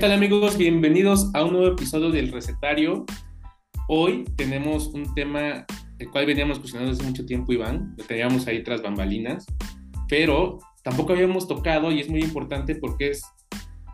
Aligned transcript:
tal 0.00 0.12
amigos? 0.12 0.56
Bienvenidos 0.56 1.30
a 1.34 1.44
un 1.44 1.52
nuevo 1.52 1.74
episodio 1.74 2.10
del 2.10 2.32
Recetario. 2.32 3.04
Hoy 3.86 4.24
tenemos 4.34 4.86
un 4.94 5.14
tema 5.14 5.66
el 5.98 6.10
cual 6.10 6.24
veníamos 6.24 6.58
cuestionando 6.58 6.94
desde 6.94 7.06
mucho 7.06 7.26
tiempo, 7.26 7.52
Iván. 7.52 7.94
Lo 7.98 8.04
teníamos 8.06 8.46
ahí 8.46 8.62
tras 8.62 8.80
bambalinas, 8.80 9.44
pero 10.08 10.58
tampoco 10.82 11.12
habíamos 11.12 11.46
tocado 11.46 11.92
y 11.92 12.00
es 12.00 12.08
muy 12.08 12.22
importante 12.22 12.76
porque 12.76 13.10
es 13.10 13.22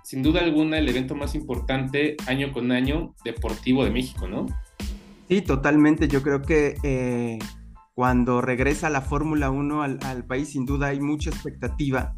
sin 0.04 0.22
duda 0.22 0.42
alguna 0.42 0.78
el 0.78 0.88
evento 0.88 1.16
más 1.16 1.34
importante 1.34 2.14
año 2.28 2.52
con 2.52 2.70
año 2.70 3.16
deportivo 3.24 3.84
de 3.84 3.90
México, 3.90 4.28
¿no? 4.28 4.46
Sí, 5.28 5.42
totalmente. 5.42 6.06
Yo 6.06 6.22
creo 6.22 6.40
que 6.40 6.76
eh, 6.84 7.40
cuando 7.94 8.40
regresa 8.40 8.90
la 8.90 9.00
Fórmula 9.00 9.50
1 9.50 9.82
al, 9.82 9.98
al 10.04 10.24
país, 10.24 10.50
sin 10.50 10.66
duda 10.66 10.86
hay 10.86 11.00
mucha 11.00 11.30
expectativa 11.30 12.14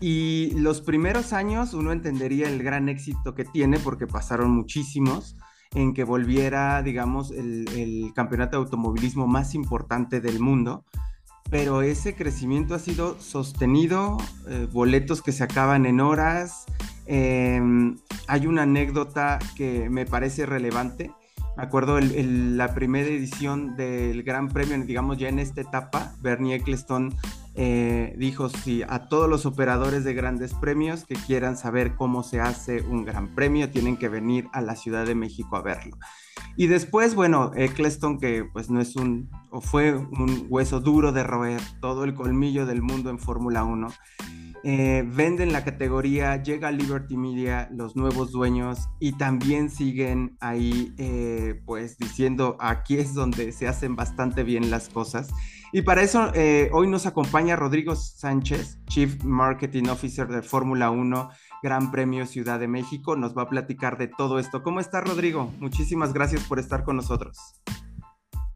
y 0.00 0.52
los 0.54 0.80
primeros 0.80 1.32
años 1.32 1.74
uno 1.74 1.92
entendería 1.92 2.48
el 2.48 2.62
gran 2.62 2.88
éxito 2.88 3.34
que 3.34 3.44
tiene 3.44 3.78
porque 3.78 4.06
pasaron 4.06 4.50
muchísimos 4.50 5.36
en 5.74 5.92
que 5.92 6.04
volviera, 6.04 6.82
digamos, 6.82 7.30
el, 7.30 8.12
campeonato 8.14 8.56
de 8.56 8.64
automovilismo 8.64 9.26
más 9.26 9.54
importante 9.54 10.20
del 10.20 10.40
mundo. 10.40 10.84
Pero 11.50 11.82
ese 11.82 12.14
crecimiento 12.14 12.74
ha 12.74 12.78
sido 12.78 13.18
sostenido, 13.20 14.18
eh, 14.48 14.68
boletos 14.70 15.22
que 15.22 15.32
se 15.32 15.44
acaban 15.44 15.86
en 15.86 16.00
horas. 16.00 16.66
Em, 17.06 17.96
hay 18.26 18.46
una 18.46 18.62
anécdota 18.62 19.38
que 19.56 19.88
me 19.88 20.04
parece 20.04 20.46
relevante 20.46 21.10
me 21.58 21.64
acuerdo 21.64 21.98
la 21.98 22.72
primera 22.72 23.08
edición 23.08 23.74
del 23.74 24.22
Gran 24.22 24.46
Premio, 24.46 24.78
digamos 24.86 25.18
ya 25.18 25.28
en 25.28 25.40
esta 25.40 25.60
etapa, 25.60 26.12
Bernie 26.20 26.54
Eccleston 26.54 27.12
eh, 27.60 28.14
dijo 28.16 28.48
si 28.48 28.84
a 28.84 29.08
todos 29.08 29.28
los 29.28 29.44
operadores 29.44 30.04
de 30.04 30.14
grandes 30.14 30.54
premios 30.54 31.04
que 31.04 31.16
quieran 31.16 31.56
saber 31.56 31.96
cómo 31.96 32.22
se 32.22 32.40
hace 32.40 32.82
un 32.82 33.04
gran 33.04 33.34
premio, 33.34 33.68
tienen 33.68 33.96
que 33.96 34.08
venir 34.08 34.46
a 34.52 34.60
la 34.60 34.76
Ciudad 34.76 35.04
de 35.04 35.16
México 35.16 35.56
a 35.56 35.62
verlo. 35.62 35.98
Y 36.56 36.68
después, 36.68 37.16
bueno, 37.16 37.50
Eccleston, 37.56 38.20
que 38.20 38.44
pues 38.44 38.70
no 38.70 38.80
es 38.80 38.94
un, 38.94 39.28
o 39.50 39.60
fue 39.60 39.92
un 39.96 40.46
hueso 40.48 40.78
duro 40.78 41.10
de 41.10 41.24
roer, 41.24 41.60
todo 41.80 42.04
el 42.04 42.14
colmillo 42.14 42.64
del 42.64 42.80
mundo 42.80 43.10
en 43.10 43.18
Fórmula 43.18 43.64
1, 43.64 43.88
eh, 44.62 45.04
venden 45.12 45.52
la 45.52 45.64
categoría, 45.64 46.40
llega 46.40 46.70
Liberty 46.70 47.16
Media, 47.16 47.68
los 47.72 47.96
nuevos 47.96 48.30
dueños, 48.30 48.88
y 49.00 49.12
también 49.12 49.68
siguen 49.68 50.36
ahí, 50.38 50.94
eh, 50.96 51.60
pues 51.66 51.98
diciendo, 51.98 52.56
aquí 52.60 52.98
es 52.98 53.14
donde 53.14 53.50
se 53.50 53.66
hacen 53.66 53.96
bastante 53.96 54.44
bien 54.44 54.70
las 54.70 54.88
cosas. 54.88 55.28
Y 55.72 55.82
para 55.82 56.02
eso 56.02 56.30
eh, 56.34 56.70
hoy 56.72 56.88
nos 56.88 57.04
acompaña 57.04 57.54
Rodrigo 57.54 57.94
Sánchez, 57.94 58.78
Chief 58.86 59.22
Marketing 59.22 59.88
Officer 59.88 60.26
de 60.26 60.42
Fórmula 60.42 60.90
1, 60.90 61.28
Gran 61.62 61.90
Premio 61.90 62.26
Ciudad 62.26 62.58
de 62.58 62.68
México. 62.68 63.16
Nos 63.16 63.36
va 63.36 63.42
a 63.42 63.48
platicar 63.48 63.98
de 63.98 64.08
todo 64.08 64.38
esto. 64.38 64.62
¿Cómo 64.62 64.80
está 64.80 65.02
Rodrigo? 65.02 65.52
Muchísimas 65.58 66.14
gracias 66.14 66.44
por 66.44 66.58
estar 66.58 66.84
con 66.84 66.96
nosotros. 66.96 67.36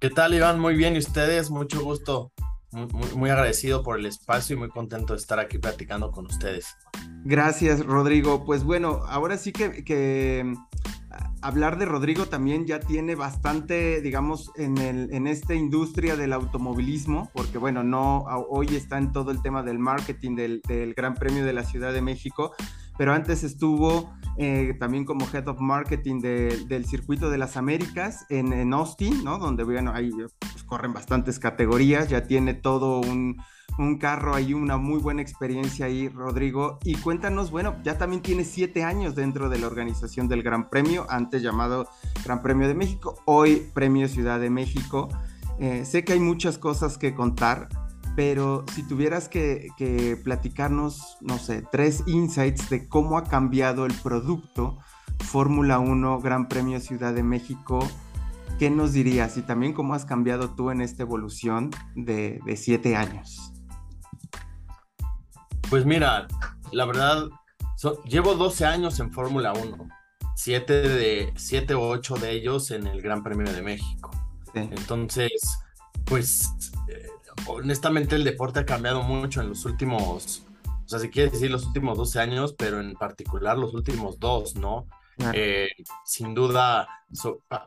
¿Qué 0.00 0.08
tal, 0.08 0.34
Iván? 0.34 0.58
Muy 0.58 0.74
bien. 0.74 0.96
¿Y 0.96 0.98
ustedes? 0.98 1.50
Mucho 1.50 1.82
gusto 1.82 2.31
muy, 2.72 3.30
agradecido 3.30 3.82
por 3.82 3.98
el 3.98 4.06
espacio 4.06 4.56
y 4.56 4.58
muy 4.58 4.68
contento 4.68 5.12
de 5.12 5.18
estar 5.18 5.38
aquí 5.38 5.58
platicando 5.58 6.10
con 6.10 6.26
ustedes. 6.26 6.76
Gracias, 7.24 7.84
Rodrigo. 7.84 8.44
Pues 8.44 8.64
bueno, 8.64 9.02
ahora 9.06 9.36
sí 9.36 9.52
que, 9.52 10.42
mm, 10.44 10.54
hablar 11.42 11.78
de 11.78 11.84
Rodrigo 11.84 12.26
también 12.26 12.66
ya 12.66 12.80
tiene 12.80 13.14
bastante, 13.14 14.00
digamos, 14.00 14.50
en, 14.56 14.78
el, 14.78 15.12
en 15.12 15.26
esta 15.26 15.54
industria 15.54 16.16
del 16.16 16.32
automovilismo, 16.32 17.30
porque 17.34 17.58
bueno, 17.58 17.82
no, 17.82 18.24
hoy 18.48 18.74
está 18.74 18.98
en 18.98 19.12
todo 19.12 19.30
el 19.30 19.42
tema 19.42 19.62
del 19.62 19.78
marketing 19.78 20.36
del, 20.36 20.62
del 20.66 20.94
Gran 20.94 21.14
Premio 21.14 21.44
de 21.44 21.52
la 21.52 21.64
Ciudad 21.64 21.92
de 21.92 22.00
México, 22.00 22.54
pero 22.96 23.12
antes 23.12 23.44
estuvo 23.44 24.12
eh, 24.38 24.74
también 24.78 25.04
como 25.04 25.26
Head 25.30 25.48
of 25.48 25.60
Marketing 25.60 26.20
del 26.20 26.86
Circuito 26.86 27.30
de 27.30 27.38
las 27.38 27.56
Américas 27.56 28.24
en, 28.30 28.72
Austin, 28.72 29.24
¿no? 29.24 29.38
Donde, 29.38 29.64
bueno, 29.64 29.92
ahí 29.94 30.10
pues, 30.10 30.62
corren 30.64 30.92
bastantes 30.92 31.38
categorías, 31.38 32.08
ya 32.08 32.26
tiene 32.26 32.54
todo 32.54 33.00
un, 33.00 33.36
un 33.78 33.98
carro 33.98 34.34
ahí, 34.34 34.54
una 34.54 34.76
muy 34.76 34.98
buena 34.98 35.22
experiencia 35.22 35.86
ahí, 35.86 36.08
Rodrigo. 36.08 36.78
Y 36.84 36.94
cuéntanos, 36.96 37.50
bueno, 37.50 37.76
ya 37.84 37.98
también 37.98 38.22
tiene 38.22 38.44
siete 38.44 38.84
años 38.84 39.14
dentro 39.14 39.48
de 39.48 39.58
la 39.58 39.66
organización 39.66 40.28
del 40.28 40.42
Gran 40.42 40.70
Premio, 40.70 41.06
antes 41.08 41.42
llamado 41.42 41.88
Gran 42.24 42.42
Premio 42.42 42.68
de 42.68 42.74
México, 42.74 43.16
hoy 43.26 43.68
Premio 43.74 44.08
Ciudad 44.08 44.40
de 44.40 44.50
México. 44.50 45.08
Eh, 45.58 45.84
sé 45.84 46.04
que 46.04 46.14
hay 46.14 46.20
muchas 46.20 46.58
cosas 46.58 46.98
que 46.98 47.14
contar, 47.14 47.68
pero 48.14 48.64
si 48.74 48.82
tuvieras 48.82 49.28
que, 49.28 50.20
platicarnos, 50.22 51.16
no 51.20 51.38
sé, 51.38 51.64
tres 51.70 52.04
insights 52.06 52.68
de 52.68 52.88
cómo 52.88 53.16
ha 53.16 53.24
cambiado 53.24 53.86
el 53.86 53.94
producto 53.94 54.78
Fórmula 55.20 55.78
1 55.78 56.20
Gran 56.20 56.48
Premio 56.48 56.80
Ciudad 56.80 57.14
de 57.14 57.22
México, 57.22 57.88
¿qué 58.58 58.70
nos 58.70 58.92
dirías? 58.92 59.36
Y 59.36 59.42
también 59.42 59.72
cómo 59.72 59.94
has 59.94 60.04
cambiado 60.04 60.50
tú 60.50 60.70
en 60.70 60.80
esta 60.80 61.02
evolución 61.02 61.70
de, 61.94 62.40
siete 62.56 62.96
años. 62.96 63.52
Pues 65.70 65.86
mira, 65.86 66.26
la 66.70 66.84
verdad, 66.84 67.28
llevo 68.04 68.34
12 68.34 68.66
años 68.66 69.00
en 69.00 69.10
Fórmula 69.10 69.54
1, 69.54 69.88
siete, 70.36 70.74
de, 70.82 71.32
siete 71.36 71.72
o 71.72 71.88
ocho 71.88 72.16
de 72.16 72.32
ellos 72.32 72.70
en 72.72 72.86
el 72.86 73.00
Gran 73.00 73.22
Premio 73.22 73.50
de 73.50 73.62
México. 73.62 74.10
Entonces, 74.54 75.32
pues 76.04 76.52
honestamente 77.46 78.16
el 78.16 78.24
deporte 78.24 78.60
ha 78.60 78.66
cambiado 78.66 79.02
mucho 79.02 79.40
en 79.40 79.48
los 79.48 79.64
últimos, 79.64 80.42
o 80.64 80.88
sea, 80.88 80.98
si 80.98 81.10
quieres 81.10 81.32
decir 81.32 81.50
los 81.50 81.66
últimos 81.66 81.96
12 81.98 82.20
años, 82.20 82.54
pero 82.56 82.80
en 82.80 82.94
particular 82.94 83.58
los 83.58 83.74
últimos 83.74 84.18
dos, 84.18 84.56
¿no? 84.56 84.86
Eh, 85.34 85.68
sin 86.04 86.34
duda, 86.34 86.88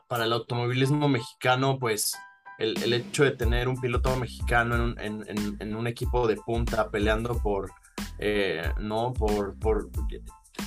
para 0.08 0.24
el 0.24 0.32
automovilismo 0.32 1.08
mexicano, 1.08 1.78
pues 1.78 2.14
el, 2.58 2.82
el, 2.82 2.92
hecho 2.92 3.24
de 3.24 3.30
tener 3.32 3.68
un 3.68 3.80
piloto 3.80 4.14
mexicano 4.16 4.74
en 4.74 4.80
un, 4.80 5.00
en, 5.00 5.56
en, 5.60 5.76
un 5.76 5.86
equipo 5.86 6.26
de 6.26 6.36
punta 6.36 6.90
peleando 6.90 7.38
por, 7.38 7.70
eh, 8.18 8.70
¿no? 8.80 9.12
Por, 9.12 9.58
por, 9.58 9.90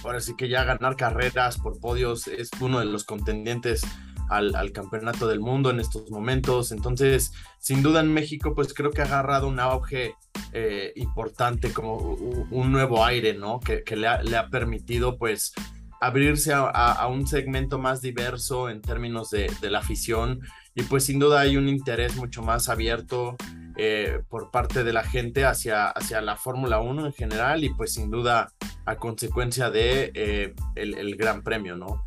ahora 0.04 0.22
sí 0.22 0.36
que 0.36 0.50
ya 0.50 0.64
ganar 0.64 0.96
carreras 0.96 1.58
por 1.58 1.80
podios 1.80 2.28
es 2.28 2.50
uno 2.60 2.80
de 2.80 2.86
los 2.86 3.04
contendientes 3.04 3.82
al, 4.30 4.72
campeonato 4.72 5.28
del 5.28 5.40
mundo 5.40 5.72
en 5.72 5.80
estos 5.80 6.10
momentos. 6.10 6.72
Entonces, 6.72 7.34
sin 7.60 7.82
duda 7.82 8.00
en 8.02 8.14
México, 8.14 8.54
pues 8.56 8.74
creo 8.74 8.92
que 8.92 9.02
ha 9.02 9.06
agarrado 9.06 9.48
un 9.48 9.60
auge 9.60 10.16
eh, 10.54 10.94
importante, 10.96 11.74
como 11.74 11.98
un 11.98 12.72
nuevo 12.72 13.04
aire, 13.04 13.34
¿no? 13.34 13.60
Que, 13.60 13.84
le, 13.96 14.08
ha, 14.08 14.48
permitido, 14.50 15.18
pues, 15.18 15.54
abrirse 16.00 16.54
a, 16.54 17.08
un 17.08 17.28
segmento 17.28 17.80
más 17.80 18.02
diverso 18.02 18.70
en 18.70 18.82
términos 18.82 19.32
de, 19.32 19.52
la 19.64 19.80
afición. 19.80 20.42
Y 20.76 20.84
pues 20.84 21.04
sin 21.06 21.20
duda 21.20 21.42
hay 21.42 21.58
un 21.58 21.68
interés 21.68 22.16
mucho 22.16 22.42
más 22.42 22.70
abierto 22.70 23.36
eh, 23.76 24.22
por 24.30 24.52
parte 24.52 24.84
de 24.84 24.94
la 24.94 25.04
gente 25.04 25.44
hacia, 25.44 25.88
hacia 25.88 26.22
la 26.22 26.38
Fórmula 26.38 26.80
1 26.80 27.08
en 27.08 27.14
general 27.14 27.64
y 27.64 27.74
pues 27.74 27.94
sin 27.94 28.12
duda 28.12 28.54
a 28.86 28.96
consecuencia 28.96 29.72
de 29.72 30.12
eh, 30.14 30.54
el, 30.76 31.16
Gran 31.18 31.42
Premio, 31.42 31.76
¿no? 31.76 32.06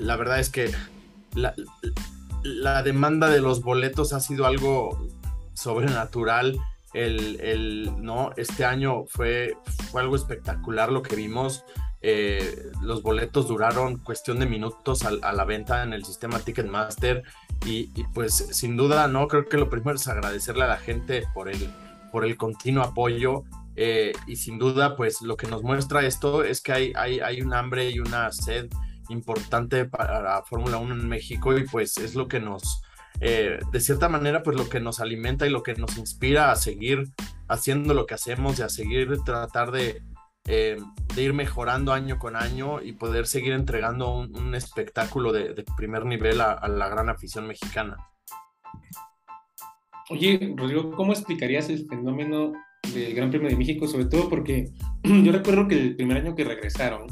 la 0.00 0.16
verdad 0.16 0.40
es 0.40 0.50
que 0.50 0.72
la, 1.34 2.82
demanda 2.82 3.28
de 3.28 3.40
los 3.40 3.62
boletos 3.62 4.12
ha 4.12 4.20
sido 4.20 4.46
algo 4.46 5.08
sobrenatural. 5.54 6.58
El, 6.92 7.90
¿no? 8.04 8.32
Este 8.36 8.66
año 8.66 9.04
fue, 9.06 9.56
fue 9.90 10.02
algo 10.02 10.14
espectacular 10.14 10.92
lo 10.92 11.02
que 11.02 11.16
vimos. 11.16 11.64
Eh, 12.02 12.70
los 12.82 13.02
boletos 13.02 13.48
duraron 13.48 13.98
cuestión 13.98 14.40
de 14.40 14.46
minutos 14.46 15.04
a, 15.04 15.32
la 15.32 15.44
venta 15.44 15.84
en 15.84 15.92
el 15.92 16.04
sistema 16.04 16.40
Ticketmaster 16.40 17.22
y, 17.64 17.90
y, 17.94 18.04
pues 18.12 18.34
sin 18.34 18.76
duda 18.76 19.06
no 19.06 19.28
creo 19.28 19.48
que 19.48 19.56
lo 19.56 19.70
primero 19.70 19.94
es 19.94 20.08
agradecerle 20.08 20.64
a 20.64 20.66
la 20.66 20.78
gente 20.78 21.22
por 21.32 21.48
el, 21.48 21.70
por 22.10 22.24
el 22.24 22.36
continuo 22.36 22.82
apoyo 22.82 23.44
eh, 23.74 24.12
y 24.26 24.36
sin 24.36 24.58
duda 24.58 24.96
pues 24.96 25.22
lo 25.22 25.36
que 25.36 25.46
nos 25.46 25.62
muestra 25.62 26.04
esto 26.04 26.44
es 26.44 26.60
que 26.60 26.72
hay, 26.72 26.92
hay, 26.94 27.20
hay 27.20 27.40
un 27.40 27.54
hambre 27.54 27.88
y 27.90 28.00
una 28.00 28.30
sed 28.30 28.68
importante 29.12 29.84
para 29.84 30.20
la 30.20 30.42
Fórmula 30.42 30.78
1 30.78 30.94
en 30.94 31.08
México 31.08 31.56
y 31.56 31.66
pues 31.66 31.98
es 31.98 32.14
lo 32.14 32.28
que 32.28 32.40
nos, 32.40 32.82
eh, 33.20 33.58
de 33.70 33.80
cierta 33.80 34.08
manera, 34.08 34.42
pues 34.42 34.56
lo 34.56 34.68
que 34.68 34.80
nos 34.80 35.00
alimenta 35.00 35.46
y 35.46 35.50
lo 35.50 35.62
que 35.62 35.74
nos 35.74 35.96
inspira 35.98 36.50
a 36.50 36.56
seguir 36.56 37.04
haciendo 37.48 37.94
lo 37.94 38.06
que 38.06 38.14
hacemos 38.14 38.58
y 38.58 38.62
a 38.62 38.68
seguir 38.68 39.18
tratar 39.24 39.70
de, 39.70 40.02
eh, 40.46 40.76
de 41.14 41.22
ir 41.22 41.34
mejorando 41.34 41.92
año 41.92 42.18
con 42.18 42.34
año 42.34 42.82
y 42.82 42.92
poder 42.92 43.28
seguir 43.28 43.52
entregando 43.52 44.12
un, 44.12 44.54
espectáculo 44.56 45.32
de, 45.32 45.64
primer 45.76 46.04
nivel 46.04 46.40
a, 46.40 46.66
la 46.66 46.88
gran 46.88 47.08
afición 47.08 47.46
mexicana. 47.46 47.96
Oye, 50.10 50.52
Rodrigo, 50.56 50.90
¿cómo 50.96 51.12
explicarías 51.12 51.68
el 51.70 51.86
fenómeno 51.86 52.52
del 52.92 53.14
Gran 53.14 53.30
Premio 53.30 53.48
de 53.50 53.56
México? 53.56 53.86
Sobre 53.86 54.06
todo 54.06 54.28
porque 54.28 54.72
yo 55.04 55.30
recuerdo 55.30 55.68
que 55.68 55.80
el 55.80 55.94
primer 55.94 56.16
año 56.16 56.34
que 56.34 56.42
regresaron, 56.42 57.06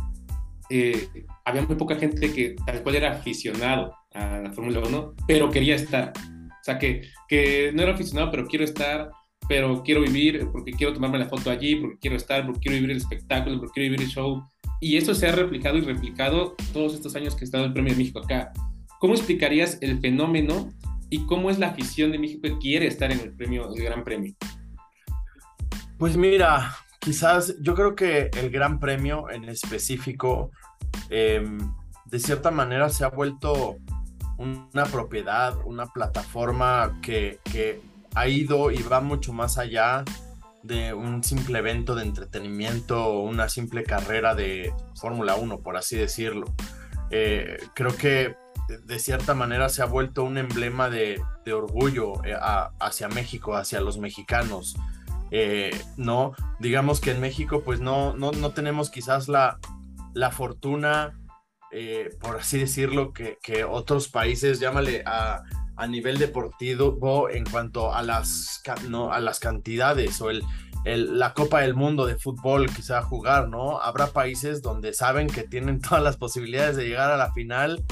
eh, 0.69 1.09
había 1.51 1.63
muy 1.63 1.77
poca 1.77 1.97
gente 1.97 2.33
que 2.33 2.57
tal 2.65 2.83
cual 2.83 2.97
era 2.97 3.13
aficionado 3.13 3.95
a 4.13 4.39
la 4.39 4.53
Fórmula 4.53 4.81
1, 4.81 5.15
pero 5.27 5.51
quería 5.51 5.75
estar. 5.75 6.13
O 6.17 6.65
sea, 6.65 6.79
que, 6.79 7.03
que 7.29 7.71
no 7.75 7.83
era 7.83 7.95
aficionado, 7.95 8.31
pero 8.31 8.47
quiero 8.47 8.65
estar, 8.65 9.11
pero 9.49 9.83
quiero 9.83 10.03
vivir, 10.03 10.49
porque 10.53 10.73
quiero 10.73 10.93
tomarme 10.93 11.19
la 11.19 11.29
foto 11.29 11.51
allí, 11.51 11.77
porque 11.77 11.99
quiero 11.99 12.17
estar, 12.17 12.45
porque 12.45 12.61
quiero 12.61 12.77
vivir 12.77 12.91
el 12.93 12.97
espectáculo, 12.99 13.59
porque 13.59 13.73
quiero 13.75 13.91
vivir 13.91 14.03
el 14.03 14.09
show. 14.09 14.43
y 14.81 14.97
eso 14.97 15.15
se 15.15 15.29
ha 15.29 15.33
replicado 15.33 15.77
y 15.77 15.83
replicado 15.83 16.55
todos 16.73 16.95
estos 16.95 17.15
años 17.15 17.35
que 17.35 17.45
ha 17.45 17.47
estado 17.47 17.65
el 17.65 17.73
Premio 17.73 17.93
de 17.93 17.99
México 17.99 18.21
acá. 18.21 18.53
¿Cómo 18.99 19.15
explicarías 19.15 19.79
el 19.81 19.99
fenómeno 20.01 20.71
y 21.11 21.27
cómo 21.27 21.51
es 21.51 21.59
la 21.59 21.69
afición 21.69 22.13
de 22.13 22.19
México 22.19 22.43
que 22.43 22.59
quiere 22.59 22.87
estar 22.87 23.11
en 23.11 23.21
el 23.21 23.33
premio, 23.33 23.75
el 23.75 23.83
Gran 23.83 24.05
Premio? 24.05 24.35
Pues 25.99 26.17
mira, 26.17 26.77
quizás 27.01 27.57
yo 27.61 27.75
creo 27.75 27.95
que 27.95 28.31
el 28.39 28.51
Gran 28.51 28.79
Premio 28.79 29.29
en 29.31 29.45
específico, 29.45 30.51
em, 31.11 31.59
de 32.07 32.19
cierta 32.19 32.51
manera 32.51 32.89
se 32.89 33.05
ha 33.05 33.09
vuelto 33.09 33.77
una 34.39 34.87
propiedad, 34.87 35.55
una 35.67 35.87
plataforma 35.87 36.99
que, 37.03 37.41
que 37.45 37.83
ha 38.15 38.27
ido 38.27 38.71
y 38.71 38.83
va 38.83 39.01
mucho 39.01 39.33
más 39.33 39.59
allá 39.59 40.05
de 40.63 40.93
un 40.93 41.23
simple 41.25 41.59
evento 41.59 41.95
de 41.95 42.05
entretenimiento 42.05 43.05
o 43.05 43.23
una 43.23 43.49
simple 43.49 43.85
carrera 43.85 44.35
de 44.35 44.73
Fórmula 44.95 45.37
1, 45.37 45.61
por 45.61 45.77
así 45.77 45.97
decirlo. 45.97 46.47
Eh, 47.11 47.59
creo 47.75 47.97
que 47.97 48.37
de 48.85 48.99
cierta 48.99 49.35
manera 49.35 49.69
se 49.69 49.83
ha 49.83 49.87
vuelto 49.87 50.23
un 50.23 50.39
emblema 50.39 50.91
de, 50.91 51.21
orgullo 51.53 52.25
eh, 52.25 52.37
hacia 52.79 53.09
México, 53.09 53.57
hacia 53.57 53.81
los 53.81 53.99
mexicanos. 53.99 54.77
Eh, 55.33 55.71
no, 55.97 56.35
digamos 56.61 57.01
que 57.01 57.11
en 57.11 57.21
México 57.21 57.63
pues 57.65 57.81
no, 57.81 58.15
no, 58.15 58.31
no 58.33 58.51
tenemos 58.51 58.91
quizás 58.91 59.29
la, 59.29 59.59
la 60.15 60.31
fortuna, 60.31 61.19
por 62.21 62.37
así 62.37 62.59
decirlo, 62.59 63.13
que, 63.13 63.39
que 63.43 63.65
otros 63.65 64.09
países, 64.09 64.61
llámale 64.61 65.03
a 65.07 65.43
a 65.81 65.87
nivel 65.87 66.19
deportivo 66.19 67.31
en 67.31 67.45
cuanto 67.47 67.95
a 67.95 68.03
las, 68.03 68.63
no, 68.87 69.13
a 69.13 69.19
las 69.19 69.41
cantidades 69.41 70.21
o 70.21 70.29
el, 70.29 70.45
la 70.85 71.33
Copa 71.33 71.63
del 71.63 71.75
Mundo 71.75 72.05
de 72.05 72.19
fútbol 72.19 72.67
que 72.71 72.83
se 72.83 72.93
va 72.93 72.99
a 72.99 73.03
jugar, 73.03 73.49
¿no? 73.49 73.81
Habrá 73.81 74.09
países 74.09 74.61
donde 74.61 74.93
saben 74.93 75.27
que 75.27 75.43
tienen 75.43 75.81
todas 75.89 76.03
las 76.05 76.19
posibilidades 76.19 76.77
de 76.77 76.85
llegar 76.87 77.11
a 77.11 77.17
la 77.17 77.33
final 77.33 77.83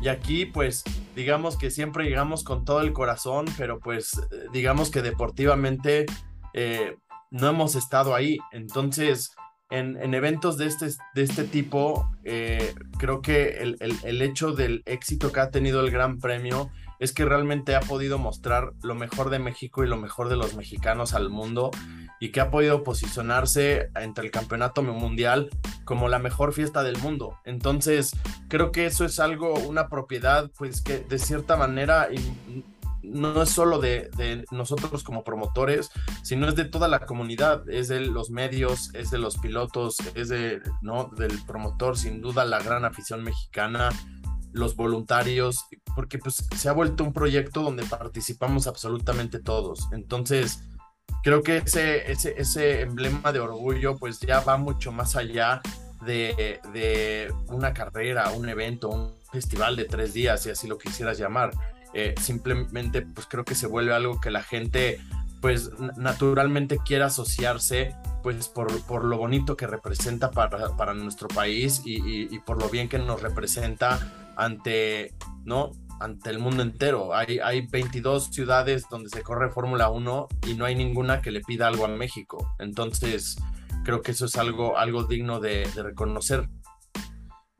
y 0.00 0.08
aquí 0.08 0.44
pues 0.44 0.82
digamos 1.14 1.56
que 1.56 1.70
siempre 1.70 2.04
llegamos 2.04 2.42
con 2.42 2.64
todo 2.64 2.80
el 2.80 2.92
corazón, 2.92 3.46
pero 3.56 3.78
pues 3.78 4.20
digamos 4.52 4.90
que 4.90 5.02
deportivamente 5.02 6.06
eh, 6.52 6.96
no 7.30 7.48
hemos 7.48 7.76
estado 7.76 8.16
ahí. 8.16 8.38
Entonces, 8.50 9.30
en, 9.70 9.96
en, 10.00 10.14
eventos 10.14 10.56
de 10.58 10.66
este, 10.66 10.86
de 11.14 11.22
este 11.22 11.44
tipo, 11.44 12.10
eh, 12.24 12.74
creo 12.98 13.20
que 13.20 13.58
el, 13.58 13.76
el, 13.80 13.96
el, 14.04 14.22
hecho 14.22 14.52
del 14.52 14.82
éxito 14.86 15.32
que 15.32 15.40
ha 15.40 15.50
tenido 15.50 15.80
el 15.80 15.90
Gran 15.90 16.18
Premio 16.18 16.70
es 16.98 17.12
que 17.12 17.24
realmente 17.24 17.74
ha 17.74 17.80
podido 17.80 18.18
mostrar 18.18 18.72
lo 18.82 18.94
mejor 18.94 19.30
de 19.30 19.38
México 19.38 19.84
y 19.84 19.88
lo 19.88 19.96
mejor 19.96 20.28
de 20.28 20.36
los 20.36 20.54
mexicanos 20.56 21.14
al 21.14 21.28
mundo 21.28 21.70
y 22.20 22.30
que 22.30 22.40
ha 22.40 22.50
podido 22.50 22.84
posicionarse 22.84 23.90
entre 23.94 24.24
el 24.24 24.30
campeonato 24.30 24.82
mundial 24.82 25.50
como 25.84 26.08
la 26.08 26.18
mejor 26.18 26.52
fiesta 26.52 26.82
del 26.82 26.98
mundo. 26.98 27.38
Entonces, 27.44 28.16
creo 28.48 28.72
que 28.72 28.86
eso 28.86 29.04
es 29.04 29.20
algo, 29.20 29.54
una 29.54 29.88
propiedad, 29.88 30.50
pues 30.56 30.80
que 30.80 31.00
de 31.00 31.18
cierta 31.18 31.56
manera 31.56 32.08
no 33.06 33.42
es 33.42 33.50
solo 33.50 33.78
de, 33.78 34.44
nosotros 34.50 35.02
como 35.02 35.24
promotores, 35.24 35.90
sino 36.22 36.48
es 36.48 36.56
de 36.56 36.64
toda 36.64 36.88
la 36.88 37.00
comunidad, 37.00 37.68
es 37.68 37.88
de 37.88 38.00
los 38.00 38.30
medios, 38.30 38.90
es 38.94 39.10
de 39.10 39.18
los 39.18 39.38
pilotos, 39.38 39.96
es 40.14 40.28
de, 40.28 40.60
¿no? 40.82 41.10
del 41.16 41.38
promotor, 41.46 41.96
sin 41.96 42.20
duda 42.20 42.44
la 42.44 42.62
gran 42.62 42.84
afición 42.84 43.22
mexicana 43.22 43.90
los 44.52 44.74
voluntarios, 44.74 45.66
porque 45.94 46.18
pues 46.18 46.46
se 46.56 46.68
ha 46.68 46.72
vuelto 46.72 47.04
un 47.04 47.12
proyecto 47.12 47.62
donde 47.62 47.84
participamos 47.84 48.66
absolutamente 48.66 49.38
todos. 49.38 49.88
Entonces, 49.92 50.62
creo 51.22 51.42
que 51.42 51.58
ese, 51.58 52.10
ese, 52.10 52.34
ese 52.38 52.80
emblema 52.80 53.32
de 53.32 53.40
orgullo 53.40 53.96
pues 53.96 54.18
ya 54.20 54.40
va 54.40 54.56
mucho 54.56 54.92
más 54.92 55.14
allá 55.14 55.60
de, 56.04 56.60
de, 56.72 57.34
una 57.48 57.74
carrera, 57.74 58.30
un 58.30 58.48
evento, 58.48 58.88
un 58.88 59.14
festival 59.30 59.76
de 59.76 59.84
tres 59.84 60.14
días, 60.14 60.42
si 60.42 60.50
así 60.50 60.66
lo 60.66 60.78
quisieras 60.78 61.18
llamar. 61.18 61.50
Eh, 61.98 62.14
simplemente 62.20 63.00
pues 63.00 63.26
creo 63.26 63.46
que 63.46 63.54
se 63.54 63.66
vuelve 63.66 63.94
algo 63.94 64.20
que 64.20 64.30
la 64.30 64.42
gente 64.42 65.00
pues 65.40 65.70
naturalmente 65.96 66.76
quiere 66.84 67.04
asociarse 67.04 67.94
pues 68.22 68.48
por, 68.48 68.82
por, 68.82 69.06
lo 69.06 69.16
bonito 69.16 69.56
que 69.56 69.66
representa 69.66 70.30
para, 70.30 70.76
para 70.76 70.92
nuestro 70.92 71.26
país 71.28 71.80
y, 71.86 72.34
y, 72.34 72.38
por 72.40 72.60
lo 72.60 72.68
bien 72.68 72.90
que 72.90 72.98
nos 72.98 73.22
representa 73.22 74.34
ante, 74.36 75.14
¿no? 75.46 75.70
ante 76.00 76.28
el 76.28 76.38
mundo 76.38 76.62
entero. 76.62 77.14
Hay, 77.14 77.38
hay 77.38 77.66
22 77.66 78.26
ciudades 78.26 78.84
donde 78.90 79.08
se 79.08 79.22
corre 79.22 79.50
Fórmula 79.50 79.88
1 79.88 80.28
y 80.48 80.54
no 80.54 80.64
hay 80.64 80.74
ninguna 80.74 81.22
que 81.22 81.30
le 81.30 81.40
pida 81.40 81.66
algo 81.66 81.86
a 81.86 81.88
México. 81.88 82.54
Entonces, 82.58 83.36
creo 83.84 84.02
que 84.02 84.12
eso 84.12 84.26
es 84.26 84.36
algo, 84.36 84.76
algo 84.76 85.04
digno 85.04 85.40
de, 85.40 85.64
reconocer. 85.76 86.48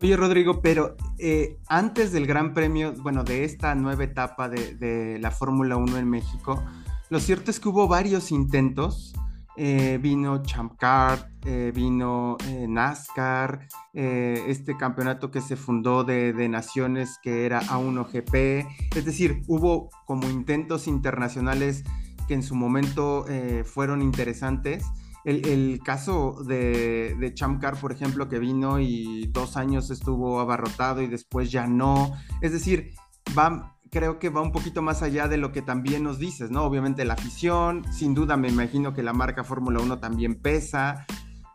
Oye, 0.03 0.15
Rodrigo, 0.15 0.61
pero 0.61 0.95
eh, 1.19 1.57
antes 1.69 2.13
del 2.13 2.27
Gran 2.27 2.53
Premio, 2.53 2.93
bueno, 3.01 3.25
de 3.25 3.45
esta 3.45 3.75
nueva 3.75 4.05
etapa 4.05 4.47
de, 4.47 4.75
de 4.75 5.19
la 5.19 5.31
Fórmula 5.31 5.77
1 5.77 5.97
en 5.97 6.11
México, 6.11 6.63
lo 7.09 7.19
cierto 7.19 7.51
es 7.51 7.59
que 7.59 7.71
hubo 7.71 7.89
varios 7.89 8.31
intentos 8.31 9.15
eh, 9.57 9.99
vino 10.03 10.43
Champ 10.43 10.77
Car, 10.77 11.31
eh, 11.47 11.73
vino 11.75 12.37
NASCAR, 12.69 13.67
este 13.95 14.77
campeonato 14.77 15.31
que 15.31 15.41
se 15.41 15.57
fundó 15.57 16.05
de, 16.05 16.47
naciones 16.51 17.19
que 17.23 17.47
era 17.47 17.63
A1GP, 17.63 18.69
es 18.95 19.05
decir, 19.07 19.41
hubo 19.47 19.89
como 20.05 20.29
intentos 20.29 20.87
internacionales 20.87 21.85
que 22.29 22.35
en 22.35 22.43
su 22.43 22.55
momento 22.55 23.25
fueron 23.65 24.03
interesantes. 24.03 24.85
El, 25.27 25.81
caso 25.85 26.37
de, 26.47 27.17
de 27.19 27.35
Champ 27.35 27.61
Car, 27.61 27.81
por 27.81 27.91
ejemplo, 27.91 28.29
que 28.29 28.39
vino 28.39 28.79
y 28.79 29.27
dos 29.33 29.57
años 29.57 29.91
estuvo 29.91 30.39
abarrotado 30.39 31.03
y 31.03 31.09
después 31.09 31.51
ya 31.51 31.67
no. 31.67 32.13
Es 32.41 32.53
decir, 32.53 32.93
va, 33.37 33.77
creo 33.91 34.21
que 34.21 34.29
va 34.29 34.41
un 34.41 34.53
poquito 34.53 34.83
más 34.83 35.03
allá 35.03 35.27
de 35.27 35.37
lo 35.37 35.51
que 35.51 35.63
también 35.63 36.05
nos 36.05 36.21
dices, 36.21 36.53
¿no? 36.53 36.63
Obviamente 36.63 37.05
la 37.05 37.15
afición, 37.15 37.85
sin 37.93 38.15
duda 38.15 38.37
me 38.37 38.49
imagino 38.49 38.95
que 38.95 39.03
la 39.03 39.13
marca 39.13 39.43
Fórmula 39.43 39.81
1 39.81 39.99
también 39.99 40.37
pesa, 40.37 41.07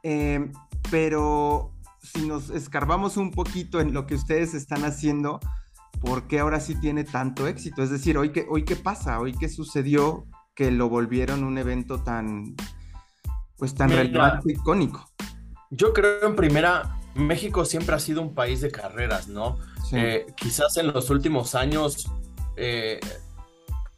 eh, 0.04 0.52
pero 0.90 1.72
si 2.02 2.28
nos 2.28 2.50
escarbamos 2.50 3.16
un 3.16 3.32
poquito 3.32 3.80
en 3.80 3.94
lo 3.94 4.06
que 4.06 4.16
ustedes 4.16 4.54
están 4.54 4.84
haciendo, 4.84 5.40
¿por 6.02 6.28
qué 6.28 6.40
ahora 6.40 6.60
sí 6.60 6.76
tiene 6.76 7.06
tanto 7.06 7.48
éxito? 7.48 7.84
Es 7.84 7.90
decir, 7.90 8.18
¿hoy 8.18 8.32
qué, 8.32 8.46
hoy 8.50 8.66
qué 8.66 8.76
pasa? 8.76 9.20
¿Hoy 9.20 9.34
qué 9.34 9.48
sucedió 9.48 10.26
que 10.56 10.72
lo 10.72 10.90
volvieron 10.90 11.44
un 11.44 11.58
evento 11.58 12.02
tan, 12.04 12.56
pues 13.62 13.76
tan 13.76 13.92
relevante, 13.92 14.54
icónico? 14.54 15.08
Yo 15.70 15.94
creo 15.94 16.26
en 16.26 16.36
primera, 16.36 16.98
México 17.14 17.64
siempre 17.64 17.94
ha 17.94 18.00
sido 18.00 18.24
un 18.24 18.34
país 18.34 18.60
de 18.60 18.72
carreras, 18.72 19.28
¿no? 19.28 19.60
Eh, 19.92 20.26
quizás 20.36 20.78
en 20.78 20.88
los 20.88 21.12
últimos 21.12 21.54
años 21.54 22.10
eh, 22.56 23.00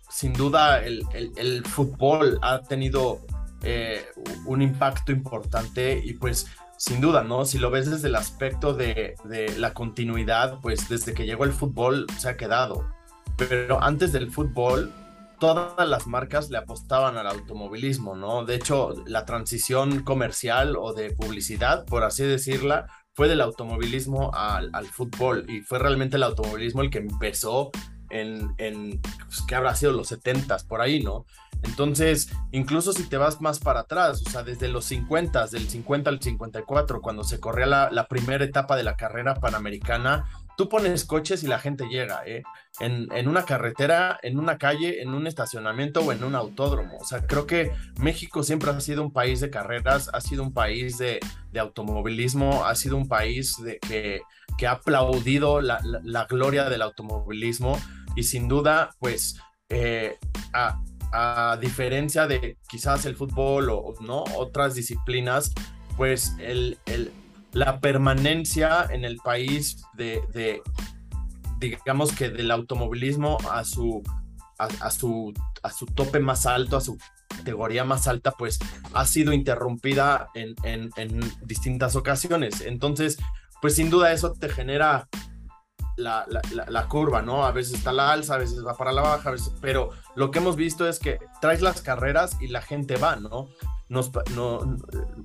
sin 0.10 0.34
duda 0.34 0.84
el, 0.84 1.64
fútbol 1.66 2.40
ha 2.42 2.60
tenido 2.60 3.22
eh, 3.62 4.06
un 4.46 4.62
impacto 4.62 5.14
importante 5.14 6.02
y 6.04 6.16
pues 6.16 6.48
sin 6.76 7.00
duda, 7.00 7.24
¿no? 7.24 7.46
Si 7.46 7.58
lo 7.58 7.72
ves 7.72 7.90
desde 7.90 8.10
el 8.10 8.18
aspecto 8.18 8.74
de, 8.74 9.16
la 9.58 9.74
continuidad, 9.74 10.60
pues 10.60 10.90
desde 10.90 11.14
que 11.14 11.26
llegó 11.26 11.46
el 11.46 11.54
fútbol 11.54 12.06
se 12.18 12.28
ha 12.28 12.36
quedado. 12.36 12.86
Pero 13.38 13.82
antes 13.82 14.12
del 14.12 14.30
fútbol, 14.30 14.92
todas 15.44 15.90
las 15.90 16.08
marcas 16.08 16.50
le 16.50 16.58
apostaban 16.58 17.18
al 17.18 17.28
automovilismo, 17.28 18.16
¿no? 18.16 18.46
De 18.46 18.56
hecho, 18.56 18.94
la 19.06 19.26
transición 19.26 20.02
comercial 20.04 20.78
o 20.78 20.94
de 20.94 21.10
publicidad, 21.10 21.84
por 21.84 22.06
así 22.06 22.24
decirla, 22.24 22.88
fue 23.12 23.28
del 23.28 23.42
automovilismo 23.42 24.34
al, 24.34 24.70
al 24.72 24.86
fútbol 24.86 25.46
y 25.50 25.60
fue 25.60 25.80
realmente 25.80 26.16
el 26.16 26.24
automovilismo 26.24 26.82
el 26.82 26.90
que 26.90 27.00
empezó 27.00 27.72
en, 28.10 28.56
en 28.58 29.02
pues, 29.02 29.42
que 29.46 29.56
habrá 29.56 29.76
sido 29.76 29.92
los 29.92 30.08
70 30.08 30.60
por 30.60 30.80
ahí, 30.80 31.04
¿no? 31.04 31.26
Entonces, 31.64 32.30
incluso 32.52 32.94
si 32.94 33.04
te 33.10 33.18
vas 33.18 33.42
más 33.42 33.60
para 33.60 33.82
atrás, 33.82 34.24
o 34.26 34.30
sea, 34.30 34.44
desde 34.44 34.70
los 34.70 34.86
50, 34.86 35.48
del 35.48 35.68
50 35.68 36.10
al 36.10 36.22
54, 36.22 37.02
cuando 37.02 37.26
se 37.26 37.42
corría 37.42 37.66
la, 37.66 37.90
la 37.92 38.08
primera 38.08 38.46
etapa 38.46 38.78
de 38.78 38.84
la 38.84 38.96
carrera 38.96 39.36
panamericana, 39.36 40.26
tú 40.58 40.70
pones 40.70 41.06
coches 41.06 41.44
y 41.44 41.48
la 41.48 41.60
gente 41.60 41.86
llega, 41.90 42.24
¿eh? 42.26 42.44
En, 42.80 43.08
en, 43.12 43.28
una 43.28 43.44
carretera, 43.46 44.20
en 44.24 44.40
una 44.40 44.58
calle, 44.58 45.02
en 45.02 45.14
un 45.14 45.28
estacionamiento 45.28 46.02
o 46.02 46.12
en 46.12 46.24
un 46.24 46.36
autódromo. 46.36 46.98
O 46.98 47.06
sea, 47.06 47.26
creo 47.28 47.46
que 47.46 47.72
México 48.00 48.44
siempre 48.44 48.72
ha 48.72 48.80
sido 48.80 49.04
un 49.04 49.14
país 49.14 49.40
de 49.40 49.50
carreras, 49.50 50.10
ha 50.12 50.22
sido 50.22 50.44
un 50.44 50.54
país 50.54 50.98
de, 50.98 51.20
de 51.52 51.60
automovilismo, 51.60 52.66
ha 52.66 52.74
sido 52.76 52.98
un 52.98 53.08
país 53.08 53.56
de, 53.64 53.80
que, 53.80 54.22
que 54.58 54.68
ha 54.68 54.72
aplaudido 54.72 55.62
la, 55.62 55.80
la 56.04 56.26
gloria 56.26 56.70
del 56.70 56.82
automovilismo 56.82 57.78
y 58.16 58.24
sin 58.24 58.48
duda, 58.48 58.92
pues, 59.00 59.38
eh, 59.70 60.18
a, 60.54 60.80
diferencia 61.62 62.26
de 62.26 62.58
quizás 62.68 63.06
el 63.06 63.16
fútbol 63.16 63.70
o 63.70 63.94
no 64.02 64.24
otras 64.36 64.74
disciplinas, 64.74 65.54
pues 65.96 66.36
el, 66.40 66.80
la 67.54 67.80
permanencia 67.80 68.88
en 68.90 69.06
el 69.06 69.18
país 69.18 69.84
de, 69.94 70.62
digamos 71.60 72.12
que 72.12 72.30
del 72.30 72.52
automovilismo 72.52 73.38
a 73.50 73.64
su, 73.64 74.02
a, 74.58 74.92
su, 74.92 75.34
a 75.62 75.72
su 75.72 75.86
tope 75.86 76.20
más 76.20 76.46
alto, 76.46 76.78
a 76.78 76.82
su 76.82 76.98
categoría 77.30 77.84
más 77.84 78.08
alta, 78.08 78.32
pues 78.32 78.60
ha 78.94 79.06
sido 79.06 79.34
interrumpida 79.34 80.30
en, 80.34 80.56
en, 80.64 81.20
distintas 81.44 81.96
ocasiones. 81.96 82.62
Entonces, 82.62 83.18
pues 83.62 83.76
sin 83.76 83.90
duda 83.90 84.12
eso 84.12 84.34
te 84.34 84.50
genera 84.50 85.08
la, 85.96 86.26
la, 86.68 86.88
curva, 86.88 87.22
¿no? 87.22 87.46
A 87.46 87.52
veces 87.52 87.76
está 87.76 87.92
la 87.92 88.12
alza, 88.12 88.36
a 88.36 88.40
veces 88.40 88.66
va 88.66 88.76
para 88.76 88.92
la 88.92 89.04
baja, 89.04 89.30
a 89.30 89.32
veces, 89.34 89.54
pero 89.62 89.92
lo 90.16 90.32
que 90.32 90.40
hemos 90.40 90.56
visto 90.56 90.88
es 90.88 90.98
que 90.98 91.20
traes 91.40 91.62
las 91.62 91.82
carreras 91.82 92.36
y 92.42 92.48
la 92.48 92.62
gente 92.62 92.96
va, 92.96 93.16
¿no? 93.16 93.48
Nos, 93.94 94.12
no, 94.36 94.78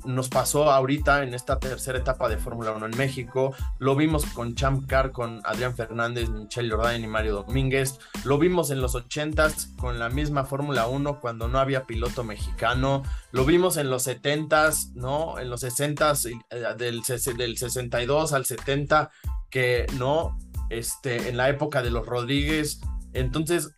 nos 0.05 0.29
pasó 0.29 0.71
ahorita 0.71 1.23
en 1.23 1.33
esta 1.33 1.59
tercera 1.59 1.99
etapa 1.99 2.29
de 2.29 2.37
Fórmula 2.37 2.73
1 2.73 2.85
en 2.85 2.97
México, 2.99 3.55
lo 3.79 3.97
vimos 3.97 4.27
con 4.27 4.55
Champ 4.55 4.87
Car, 4.87 5.11
con 5.11 5.41
Adrián 5.45 5.75
Fernández, 5.75 6.29
Michelle 6.29 6.71
Jordan 6.71 7.03
y 7.03 7.07
Mario 7.07 7.43
Domínguez, 7.47 7.99
lo 8.25 8.39
vimos 8.39 8.71
en 8.71 8.83
los 8.83 8.95
80s 8.95 9.75
con 9.77 9.99
la 9.99 10.11
misma 10.11 10.45
Fórmula 10.45 10.87
1 10.87 11.19
cuando 11.21 11.49
no 11.49 11.59
había 11.59 11.87
piloto 11.87 12.25
mexicano, 12.25 13.03
lo 13.33 13.47
vimos 13.47 13.79
en 13.79 13.89
los 13.89 14.07
70s, 14.07 14.93
¿no? 14.95 15.39
En 15.39 15.49
los 15.49 15.63
60s, 15.63 16.39
eh, 16.51 16.75
del, 16.77 17.03
del 17.37 17.57
62 17.57 18.33
al 18.35 18.45
70, 18.45 19.11
que 19.49 19.87
no 19.97 20.37
este, 20.69 21.31
en 21.31 21.39
la 21.39 21.49
época 21.49 21.83
de 21.83 21.91
los 21.91 22.07
Rodríguez. 22.07 22.81
Entonces, 23.15 23.75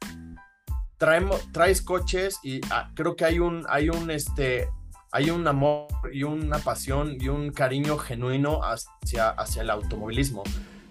traemos, 0.98 1.50
traes 1.52 1.82
coches 1.82 2.38
y 2.42 2.60
ah, 2.70 2.90
creo 2.94 3.16
que 3.16 3.24
hay 3.24 3.38
un, 3.38 3.64
hay 3.68 3.88
un, 3.88 4.10
este, 4.10 4.68
hay 5.12 5.30
un 5.30 5.46
amor 5.46 5.88
y 6.12 6.22
una 6.22 6.58
pasión 6.58 7.16
y 7.20 7.28
un 7.28 7.50
cariño 7.50 7.98
genuino 7.98 8.60
hacia, 8.62 9.30
hacia 9.30 9.62
el 9.62 9.70
automovilismo. 9.70 10.42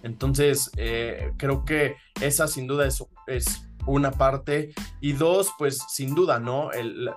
Entonces, 0.02 0.70
eh, 0.76 1.32
creo 1.36 1.64
que 1.64 1.96
esa 2.20 2.46
sin 2.46 2.66
duda 2.66 2.86
es, 2.86 3.04
es 3.26 3.70
una 3.86 4.10
parte. 4.10 4.72
Y 5.00 5.12
dos, 5.12 5.50
pues 5.58 5.78
sin 5.88 6.14
duda, 6.14 6.38
¿no? 6.38 6.72
El, 6.72 7.10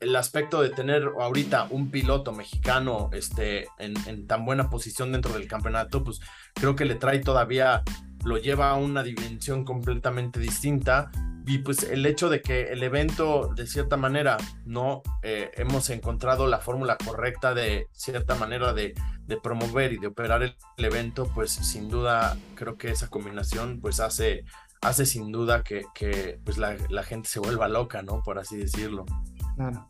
el, 0.00 0.16
aspecto 0.16 0.62
de 0.62 0.70
tener 0.70 1.10
ahorita 1.18 1.68
un 1.70 1.90
piloto 1.90 2.32
mexicano 2.32 3.10
este, 3.12 3.66
en, 3.78 3.94
en, 4.06 4.26
tan 4.26 4.44
buena 4.44 4.70
posición 4.70 5.12
dentro 5.12 5.32
del 5.32 5.48
campeonato, 5.48 6.04
pues 6.04 6.20
creo 6.54 6.76
que 6.76 6.84
le 6.84 6.94
trae 6.94 7.18
todavía, 7.18 7.82
lo 8.24 8.38
lleva 8.38 8.70
a 8.70 8.76
una 8.76 9.02
dimensión 9.02 9.64
completamente 9.64 10.38
distinta. 10.38 11.10
Y 11.46 11.58
pues 11.58 11.84
el 11.84 12.04
hecho 12.06 12.28
de 12.28 12.42
que 12.42 12.72
el 12.72 12.82
evento, 12.82 13.52
de 13.54 13.68
cierta 13.68 13.96
manera, 13.96 14.36
no 14.64 15.02
eh, 15.22 15.52
hemos 15.54 15.90
encontrado 15.90 16.48
la 16.48 16.58
fórmula 16.58 16.96
correcta 16.96 17.54
de 17.54 17.86
cierta 17.92 18.34
manera 18.34 18.72
de, 18.72 18.94
de 19.26 19.36
promover 19.36 19.92
y 19.92 19.98
de 19.98 20.08
operar 20.08 20.42
el, 20.42 20.56
evento, 20.78 21.30
pues 21.32 21.52
sin 21.52 21.88
duda 21.88 22.36
creo 22.56 22.76
que 22.76 22.90
esa 22.90 23.08
combinación 23.08 23.80
pues 23.80 24.00
hace, 24.00 24.44
hace 24.80 25.06
sin 25.06 25.30
duda 25.30 25.62
que, 25.62 25.82
que 25.94 26.40
pues 26.44 26.58
la, 26.58 26.76
la, 26.90 27.04
gente 27.04 27.28
se 27.28 27.38
vuelva 27.38 27.68
loca, 27.68 28.02
¿no? 28.02 28.22
Por 28.24 28.40
así 28.40 28.56
decirlo. 28.56 29.04
Claro. 29.56 29.88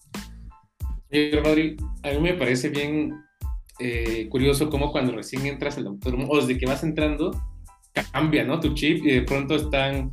Rodri, 1.10 1.76
a 2.02 2.10
mí 2.10 2.18
me 2.18 2.34
parece 2.34 2.68
bien 2.68 3.24
eh, 3.78 4.28
curioso 4.28 4.68
cómo 4.68 4.92
cuando 4.92 5.12
recién 5.12 5.46
entras 5.46 5.78
al 5.78 5.86
autódromo 5.86 6.28
o 6.28 6.38
desde 6.38 6.58
que 6.58 6.66
vas 6.66 6.82
entrando, 6.82 7.30
cambia, 8.12 8.44
¿no? 8.44 8.60
Tu 8.60 8.74
chip 8.74 9.04
y 9.06 9.12
de 9.12 9.22
pronto 9.22 9.56
están 9.56 10.12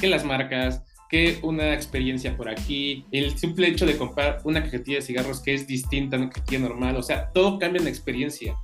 que 0.00 0.08
las 0.08 0.24
marcas, 0.24 0.82
que 1.08 1.38
una 1.42 1.74
experiencia 1.74 2.36
por 2.36 2.48
aquí, 2.48 3.04
el 3.12 3.36
simple 3.38 3.68
hecho 3.68 3.86
de 3.86 3.96
comprar 3.96 4.40
una 4.44 4.62
cajetilla 4.62 4.98
de 4.98 5.02
cigarros 5.02 5.40
que 5.40 5.54
es 5.54 5.66
distinta 5.66 6.16
a 6.16 6.20
una 6.20 6.30
cajetilla 6.30 6.60
normal, 6.60 6.96
o 6.96 7.02
sea, 7.02 7.30
todo 7.32 7.58
cambia 7.58 7.78
en 7.78 7.84
la 7.84 7.90
experiencia. 7.90 8.56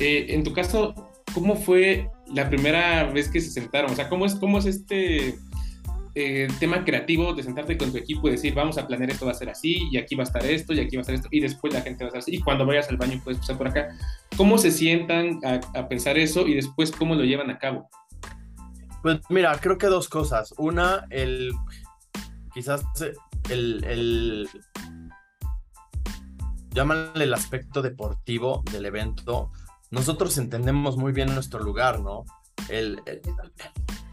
Eh, 0.00 0.26
en 0.30 0.42
tu 0.42 0.52
caso, 0.52 0.94
¿cómo 1.34 1.56
fue 1.56 2.10
la 2.34 2.48
primera 2.48 3.04
vez 3.04 3.28
que 3.28 3.40
se 3.40 3.50
sentaron? 3.50 3.90
O 3.90 3.94
sea, 3.94 4.08
¿cómo 4.08 4.26
es, 4.26 4.34
cómo 4.34 4.58
es 4.58 4.66
este 4.66 5.36
eh, 6.14 6.46
tema 6.60 6.84
creativo 6.84 7.32
de 7.32 7.42
sentarte 7.42 7.78
con 7.78 7.90
tu 7.90 7.96
equipo 7.96 8.28
y 8.28 8.32
decir, 8.32 8.52
vamos 8.52 8.76
a 8.76 8.86
planear 8.86 9.10
esto 9.10 9.24
va 9.24 9.32
a 9.32 9.34
ser 9.34 9.48
así, 9.48 9.88
y 9.90 9.96
aquí 9.96 10.14
va 10.14 10.24
a 10.24 10.26
estar 10.26 10.44
esto, 10.44 10.74
y 10.74 10.80
aquí 10.80 10.96
va 10.96 11.00
a 11.00 11.02
estar 11.02 11.14
esto, 11.14 11.28
y 11.30 11.40
después 11.40 11.72
la 11.72 11.80
gente 11.80 12.04
va 12.04 12.08
a 12.08 12.08
estar 12.08 12.18
así, 12.18 12.34
y 12.34 12.40
cuando 12.40 12.66
vayas 12.66 12.90
al 12.90 12.98
baño 12.98 13.18
puedes 13.24 13.40
pasar 13.40 13.56
por 13.56 13.68
acá. 13.68 13.96
¿Cómo 14.36 14.58
se 14.58 14.70
sientan 14.70 15.40
a, 15.42 15.88
pensar 15.88 16.18
eso 16.18 16.46
y 16.46 16.54
después 16.54 16.92
cómo 16.92 17.14
lo 17.14 17.24
llevan 17.24 17.48
a 17.50 17.58
cabo? 17.58 17.88
Pues 19.02 19.20
mira, 19.30 19.58
creo 19.58 19.78
que 19.78 19.86
dos 19.86 20.08
cosas. 20.08 20.52
Una, 20.58 21.06
el 21.08 21.50
quizás 22.52 22.82
el, 23.48 23.84
el 23.84 24.48
llámale 26.70 27.24
el 27.24 27.34
aspecto 27.34 27.82
deportivo 27.82 28.62
del 28.70 28.86
evento. 28.86 29.50
Nosotros 29.90 30.38
entendemos 30.38 30.96
muy 30.96 31.12
bien 31.12 31.34
nuestro 31.34 31.60
lugar, 31.60 32.00
¿no? 32.00 32.24
el, 32.68 33.02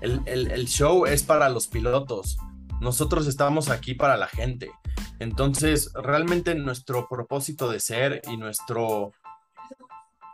el, 0.02 0.68
show 0.68 1.06
es 1.06 1.24
para 1.24 1.50
los 1.50 1.68
pilotos. 1.68 2.38
Nosotros 2.82 3.28
estamos 3.28 3.70
aquí 3.70 3.94
para 3.94 4.18
la 4.18 4.28
gente. 4.28 4.72
Entonces, 5.20 5.92
realmente 5.94 6.56
nuestro 6.56 7.08
propósito 7.10 7.70
de 7.70 7.80
ser 7.80 8.22
y 8.32 8.38
nuestro, 8.38 9.12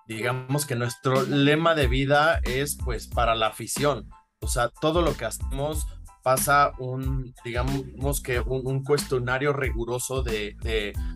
digamos 0.07 0.65
que 0.65 0.75
nuestro 0.75 1.23
lema 1.23 1.73
de 1.73 1.87
vida 1.87 2.39
es 2.43 2.77
pues 2.83 3.07
para 3.07 3.35
la 3.35 3.47
afición. 3.47 4.09
O 4.41 4.47
sea, 4.47 4.69
todo 4.69 5.01
lo 5.01 5.15
que 5.17 5.25
hacemos 5.25 5.87
pasa 6.25 6.71
un, 6.79 7.35
digamos 7.45 8.19
que 8.19 8.39
un, 8.39 8.83
cuestionario 8.83 9.53
riguroso 9.53 10.23
de, 10.23 10.55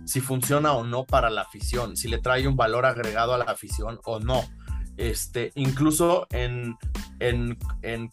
si 0.06 0.22
funciona 0.22 0.74
o 0.74 0.84
no 0.84 1.04
para 1.04 1.32
la 1.32 1.42
afición, 1.42 1.98
si 1.98 2.08
le 2.10 2.20
trae 2.20 2.48
un 2.48 2.56
valor 2.56 2.86
agregado 2.86 3.34
a 3.34 3.39
la 3.39 3.46
afición 3.46 4.00
o 4.06 4.20
no 4.20 4.44
este, 5.00 5.51
incluso 5.56 6.28
en, 6.30 6.78
en, 7.22 7.58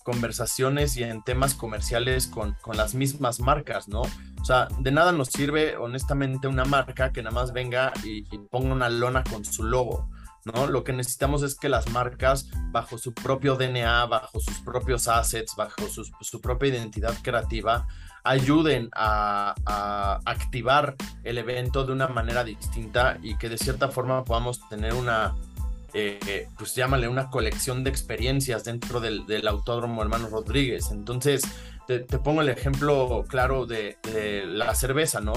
conversaciones 0.05 0.97
y 0.97 1.03
en 1.03 1.23
temas 1.23 1.55
comerciales 1.55 2.29
con, 2.29 2.57
las 2.75 2.95
mismas 2.95 3.41
marcas, 3.41 3.89
¿no? 3.89 4.03
O 4.03 4.45
sea, 4.45 4.69
de 4.79 4.93
nada 4.93 5.11
nos 5.11 5.29
sirve 5.29 5.77
honestamente 5.77 6.47
una 6.47 6.65
marca 6.65 7.13
que 7.13 7.23
nada 7.23 7.35
más 7.35 7.53
venga 7.53 7.93
y, 8.05 8.23
ponga 8.51 8.73
una 8.73 8.89
lona 8.89 9.25
con 9.25 9.45
su 9.45 9.65
logo. 9.65 10.09
¿No? 10.55 10.69
Lo 10.69 10.85
que 10.85 10.93
necesitamos 10.93 11.43
es 11.43 11.57
que 11.57 11.69
las 11.69 11.91
marcas, 11.91 12.49
bajo 12.71 12.99
su 12.99 13.13
propio 13.13 13.57
DNA, 13.57 14.07
bajo 14.07 14.41
sus 14.41 14.61
propios 14.61 15.09
assets, 15.09 15.55
bajo 15.57 15.83
su 15.89 16.41
propia 16.41 16.69
identidad 16.69 17.15
creativa, 17.23 17.87
ayuden 18.23 18.89
a, 18.95 19.55
a, 19.65 20.21
activar 20.25 20.97
el 21.25 21.39
evento 21.39 21.85
de 21.85 21.93
una 21.93 22.09
manera 22.09 22.45
distinta 22.45 23.19
y 23.23 23.37
que 23.39 23.49
de 23.49 23.59
cierta 23.59 23.89
forma 23.89 24.25
podamos 24.25 24.61
tener 24.69 24.95
una, 24.95 25.35
eh, 25.95 26.49
pues 26.59 26.75
llámale 26.75 27.09
una 27.09 27.31
colección 27.31 27.83
de 27.83 27.91
experiencias 27.91 28.65
dentro 28.65 29.01
del, 29.01 29.49
Autódromo 29.49 30.03
Hermano 30.03 30.29
Rodríguez. 30.29 30.91
Entonces, 30.91 31.43
te, 31.87 32.01
pongo 32.01 32.43
el 32.43 32.49
ejemplo 32.49 33.25
claro 33.29 33.65
de, 33.65 33.97
la 34.47 34.75
cerveza, 34.75 35.21
¿no? 35.21 35.33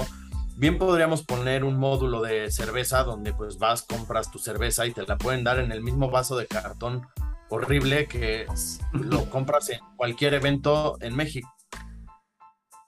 Bien 0.60 0.76
podríamos 0.76 1.22
poner 1.24 1.64
un 1.64 1.78
módulo 1.78 2.20
de 2.20 2.50
cerveza 2.50 3.02
donde 3.02 3.32
pues 3.32 3.56
vas, 3.56 3.80
compras 3.80 4.30
tu 4.30 4.38
cerveza 4.38 4.84
y 4.84 4.92
te 4.92 5.06
la 5.06 5.16
pueden 5.16 5.42
dar 5.42 5.58
en 5.58 5.72
el 5.72 5.80
mismo 5.80 6.10
vaso 6.10 6.36
de 6.36 6.46
cartón 6.46 7.08
horrible 7.48 8.06
que 8.06 8.44
lo 8.92 9.24
compras 9.30 9.70
en 9.70 9.80
cualquier 9.96 10.34
evento 10.34 10.98
en 11.00 11.16
México. 11.16 11.50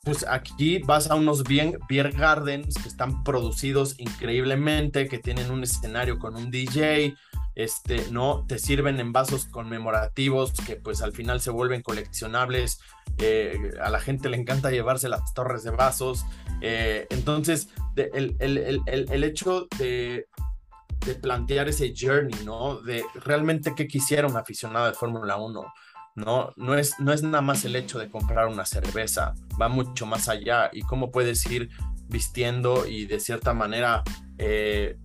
Pues 0.03 0.27
aquí 0.29 0.81
vas 0.81 1.11
a 1.11 1.15
unos 1.15 1.45
bien 1.45 1.79
beer 1.89 2.13
gardens 2.13 2.75
que 2.75 2.89
están 2.91 3.25
producidos 3.25 3.99
increíblemente, 3.99 5.09
que 5.09 5.19
tienen 5.19 5.51
un 5.51 5.63
escenario 5.63 6.19
con 6.19 6.37
un 6.37 6.51
DJ, 6.51 7.15
este, 7.55 8.11
¿no? 8.11 8.45
Te 8.47 8.59
sirven 8.59 9.01
en 9.01 9.15
vasos 9.15 9.47
conmemorativos 9.47 10.53
que 10.53 10.77
pues 10.77 11.01
al 11.01 11.13
final 11.13 11.41
se 11.41 11.51
vuelven 11.51 11.81
coleccionables. 11.81 12.81
Eh, 13.17 13.73
a 13.81 13.89
la 13.89 14.01
gente 14.01 14.29
le 14.29 14.37
encanta 14.37 14.71
llevarse 14.71 15.09
las 15.09 15.33
torres 15.33 15.63
de 15.63 15.71
vasos. 15.71 16.27
Eh, 16.63 17.07
entonces, 17.11 17.69
el, 17.97 18.37
el, 18.39 19.25
hecho 19.25 19.67
de, 19.79 20.27
de, 21.05 21.15
plantear 21.17 21.69
ese 21.69 21.93
journey, 21.95 22.45
¿no? 22.45 22.77
De 22.77 23.05
realmente 23.17 23.75
qué 23.77 23.89
quisiera 23.89 24.29
un 24.29 24.37
aficionado 24.37 24.87
de 24.87 24.95
Fórmula 24.95 25.37
1. 25.37 25.65
¿no? 26.15 26.53
No 26.57 26.75
es, 26.75 26.99
no 27.01 27.13
es 27.13 27.23
nada 27.23 27.41
más 27.41 27.65
el 27.65 27.77
hecho 27.77 27.99
de 27.99 28.11
comprar 28.11 28.47
una 28.47 28.65
cerveza, 28.65 29.35
va 29.61 29.69
mucho 29.69 30.07
más 30.07 30.29
allá 30.29 30.71
y 30.73 30.83
cómo 30.83 31.11
puedes 31.11 31.45
ir 31.51 31.71
vistiendo 32.09 32.87
y 32.87 33.07
de 33.07 33.19
cierta 33.19 33.55
manera 33.55 34.03
eh, 34.39 34.99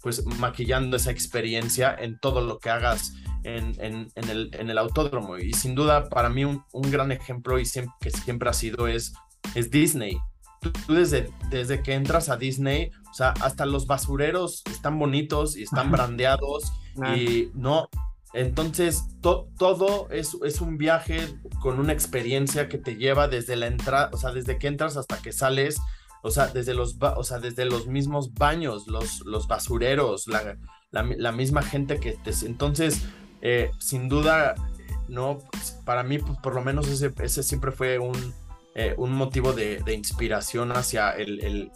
pues 0.00 0.24
maquillando 0.24 0.96
esa 0.96 1.10
experiencia 1.10 1.94
en 1.98 2.18
todo 2.18 2.40
lo 2.40 2.58
que 2.58 2.70
hagas 2.70 3.14
en, 3.42 3.76
el, 4.16 4.78
autódromo. 4.78 5.38
Y 5.38 5.52
sin 5.52 5.74
duda, 5.74 6.08
para 6.08 6.28
mí 6.28 6.44
un, 6.44 6.62
gran 6.90 7.12
ejemplo 7.12 7.58
y 7.58 7.64
que 8.00 8.10
siempre 8.10 8.48
ha 8.48 8.52
sido 8.52 8.88
es, 8.88 9.14
es 9.54 9.70
Disney. 9.70 10.18
Tú, 10.60 10.72
desde, 10.88 11.30
desde 11.50 11.82
que 11.82 11.94
entras 11.94 12.28
a 12.28 12.36
Disney, 12.36 12.90
o 13.10 13.14
sea, 13.14 13.30
hasta 13.40 13.66
los 13.66 13.86
basureros 13.86 14.62
están 14.70 14.98
bonitos 14.98 15.56
y 15.56 15.62
están 15.62 15.90
brandeados 15.92 16.72
y 17.14 17.50
no, 17.54 17.88
entonces, 18.36 19.04
todo 19.22 20.08
es, 20.10 20.36
es, 20.44 20.60
un 20.60 20.76
viaje 20.76 21.38
con 21.60 21.80
una 21.80 21.94
experiencia 21.94 22.68
que 22.68 22.76
te 22.76 22.96
lleva 22.96 23.28
desde 23.28 23.56
la 23.56 23.66
entrada, 23.66 24.10
o 24.12 24.18
sea, 24.18 24.30
desde 24.30 24.58
que 24.58 24.66
entras 24.66 24.98
hasta 24.98 25.16
que 25.22 25.32
sales, 25.32 25.78
o 26.22 26.30
sea, 26.30 26.48
desde 26.48 26.74
los, 26.74 26.96
o 27.00 27.24
sea, 27.24 27.38
desde 27.38 27.64
los 27.64 27.86
mismos 27.86 28.34
baños, 28.34 28.88
los, 28.88 29.24
los 29.24 29.48
basureros, 29.48 30.26
la, 30.26 30.58
la, 30.90 31.32
misma 31.32 31.62
gente 31.62 31.98
que 31.98 32.12
te... 32.12 32.30
Entonces, 32.44 33.06
eh, 33.40 33.70
sin 33.78 34.10
duda, 34.10 34.54
no, 35.08 35.38
para 35.86 36.02
mí, 36.02 36.18
pues, 36.18 36.38
por 36.40 36.54
lo 36.54 36.62
menos 36.62 36.88
ese, 36.88 37.14
ese 37.22 37.42
siempre 37.42 37.72
fue 37.72 37.98
un, 37.98 38.34
eh, 38.78 38.92
un 38.98 39.10
motivo 39.12 39.54
de, 39.54 39.82
inspiración 39.90 40.70
hacia 40.70 41.12
el, 41.12 41.70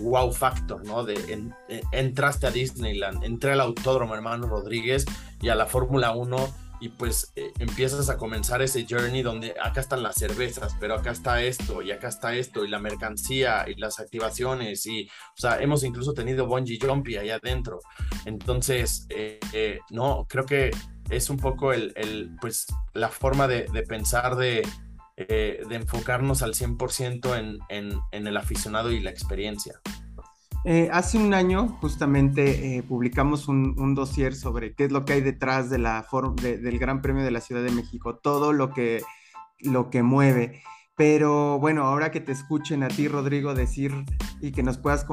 wow 0.00 0.32
factor, 0.32 0.82
¿no? 0.86 1.04
De 1.04 1.52
entraste 1.92 2.46
a 2.46 2.50
Disneyland, 2.50 3.22
entré 3.24 3.52
al 3.52 3.60
Autódromo 3.60 4.14
Hermano 4.14 4.46
Rodríguez 4.46 5.04
y 5.42 5.50
a 5.50 5.54
la 5.54 5.66
Fórmula 5.66 6.12
1 6.12 6.54
y 6.80 6.88
pues 6.88 7.30
eh, 7.36 7.52
empiezas 7.58 8.08
a 8.08 8.16
comenzar 8.16 8.62
ese 8.62 8.86
journey 8.88 9.20
donde 9.20 9.54
acá 9.62 9.82
están 9.82 10.02
las 10.02 10.14
cervezas, 10.14 10.74
pero 10.80 10.94
acá 10.94 11.10
está 11.10 11.42
esto 11.42 11.82
y 11.82 11.90
acá 11.90 12.08
está 12.08 12.34
esto 12.34 12.64
y 12.64 12.68
la 12.68 12.78
mercancía 12.78 13.66
y 13.68 13.74
las 13.74 14.00
activaciones 14.00 14.86
y, 14.86 15.10
o 15.36 15.38
sea, 15.38 15.60
hemos 15.60 15.84
incluso 15.84 16.14
tenido 16.14 16.46
bungee 16.46 16.78
jumpy 16.80 17.18
allá 17.18 17.34
adentro. 17.36 17.80
Entonces, 18.24 19.06
eh, 19.10 19.80
no, 19.90 20.26
creo 20.26 20.46
que 20.46 20.70
es 21.10 21.28
un 21.28 21.36
poco 21.36 21.74
el, 21.74 22.34
pues, 22.40 22.64
la 22.94 23.10
forma 23.10 23.46
de 23.46 23.66
pensar 23.86 24.36
de 24.36 24.66
eh, 25.16 25.62
de 25.66 25.74
enfocarnos 25.76 26.42
al 26.42 26.52
100% 26.52 27.38
en, 27.38 27.58
en, 27.68 27.98
en, 28.12 28.26
el 28.26 28.36
aficionado 28.36 28.92
y 28.92 29.00
la 29.00 29.10
experiencia. 29.10 29.80
Eh, 30.64 30.90
hace 30.92 31.16
un 31.16 31.32
año 31.32 31.68
justamente 31.80 32.76
eh, 32.76 32.82
publicamos 32.82 33.48
un, 33.48 33.78
un, 33.78 33.94
dossier 33.94 34.34
sobre 34.34 34.74
qué 34.74 34.84
es 34.84 34.92
lo 34.92 35.04
que 35.04 35.14
hay 35.14 35.20
detrás 35.20 35.70
de 35.70 35.78
la 35.78 36.06
del 36.42 36.78
Gran 36.78 37.00
Premio 37.00 37.24
de 37.24 37.30
la 37.30 37.40
Ciudad 37.40 37.62
de 37.62 37.70
México, 37.70 38.16
todo 38.16 38.52
lo 38.52 38.70
que, 38.72 39.02
lo 39.60 39.88
que 39.90 40.02
mueve. 40.02 40.60
Pero 40.96 41.58
bueno, 41.60 41.84
ahora 41.84 42.10
que 42.10 42.20
te 42.20 42.32
escuchen 42.32 42.82
a 42.82 42.88
ti, 42.88 43.06
Rodrigo, 43.08 43.54
decir 43.54 43.92
y 44.40 44.52
que 44.52 44.62
nos 44.62 44.76
puedas 44.76 45.04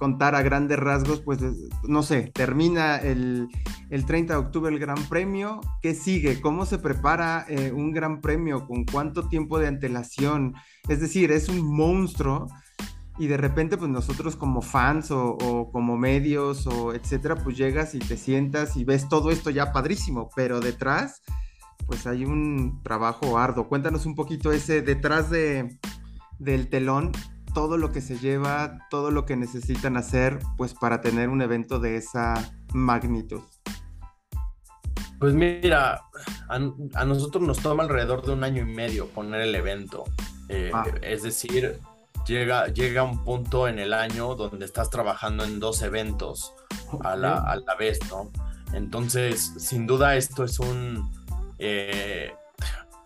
contar 0.00 0.34
a 0.34 0.40
grandes 0.40 0.78
rasgos, 0.78 1.20
pues 1.20 1.40
no 1.86 2.02
sé, 2.02 2.32
termina 2.34 2.96
el, 2.96 3.48
el 3.90 4.06
30 4.06 4.32
de 4.32 4.40
octubre 4.40 4.72
el 4.72 4.80
Gran 4.80 4.96
Premio, 5.10 5.60
¿qué 5.82 5.94
sigue? 5.94 6.40
¿Cómo 6.40 6.64
se 6.64 6.78
prepara 6.78 7.44
eh, 7.48 7.70
un 7.70 7.92
Gran 7.92 8.22
Premio? 8.22 8.66
¿Con 8.66 8.86
cuánto 8.86 9.28
tiempo 9.28 9.58
de 9.58 9.68
antelación? 9.68 10.54
Es 10.88 11.00
decir, 11.00 11.30
es 11.32 11.50
un 11.50 11.60
monstruo 11.60 12.46
y 13.18 13.26
de 13.26 13.36
repente 13.36 13.76
pues 13.76 13.90
nosotros 13.90 14.36
como 14.36 14.62
fans 14.62 15.10
o, 15.10 15.68
como 15.70 15.98
medios 15.98 16.66
o 16.66 16.94
etcétera, 16.94 17.36
pues 17.36 17.58
llegas 17.58 17.94
y 17.94 17.98
te 17.98 18.16
sientas 18.16 18.78
y 18.78 18.84
ves 18.84 19.06
todo 19.06 19.30
esto 19.30 19.50
ya 19.50 19.70
padrísimo, 19.70 20.30
pero 20.34 20.60
detrás 20.60 21.20
pues 21.86 22.06
hay 22.06 22.24
un 22.24 22.80
trabajo 22.82 23.36
arduo. 23.36 23.68
Cuéntanos 23.68 24.06
un 24.06 24.14
poquito 24.14 24.50
ese 24.50 24.80
detrás 24.80 25.28
de, 25.28 25.78
del 26.38 26.70
telón, 26.70 27.12
todo 27.52 27.76
lo 27.76 27.92
que 27.92 28.00
se 28.00 28.18
lleva, 28.18 28.86
todo 28.90 29.10
lo 29.10 29.26
que 29.26 29.36
necesitan 29.36 29.96
hacer, 29.96 30.38
pues 30.56 30.74
para 30.74 31.00
tener 31.00 31.28
un 31.28 31.42
evento 31.42 31.78
de 31.78 31.96
esa 31.96 32.34
magnitud. 32.72 33.42
Pues 35.18 35.34
mira, 35.34 36.02
a, 36.48 37.04
nosotros 37.04 37.44
nos 37.44 37.58
toma 37.58 37.82
alrededor 37.82 38.24
de 38.24 38.32
un 38.32 38.42
año 38.42 38.62
y 38.62 38.64
medio 38.64 39.06
poner 39.08 39.42
el 39.42 39.54
evento. 39.54 40.04
Eh, 40.48 40.70
ah. 40.72 40.84
Es 41.02 41.22
decir, 41.22 41.78
llega, 42.26 42.68
llega 42.68 43.02
un 43.02 43.22
punto 43.22 43.68
en 43.68 43.78
el 43.78 43.92
año 43.92 44.34
donde 44.34 44.64
estás 44.64 44.88
trabajando 44.88 45.44
en 45.44 45.60
dos 45.60 45.82
eventos 45.82 46.54
a 47.04 47.16
la, 47.16 47.34
a 47.34 47.56
la 47.56 47.74
vez, 47.74 47.98
¿no? 48.08 48.30
Entonces, 48.72 49.52
sin 49.58 49.86
duda 49.86 50.16
esto 50.16 50.44
es 50.44 50.58
un... 50.58 51.10
Eh, 51.58 52.32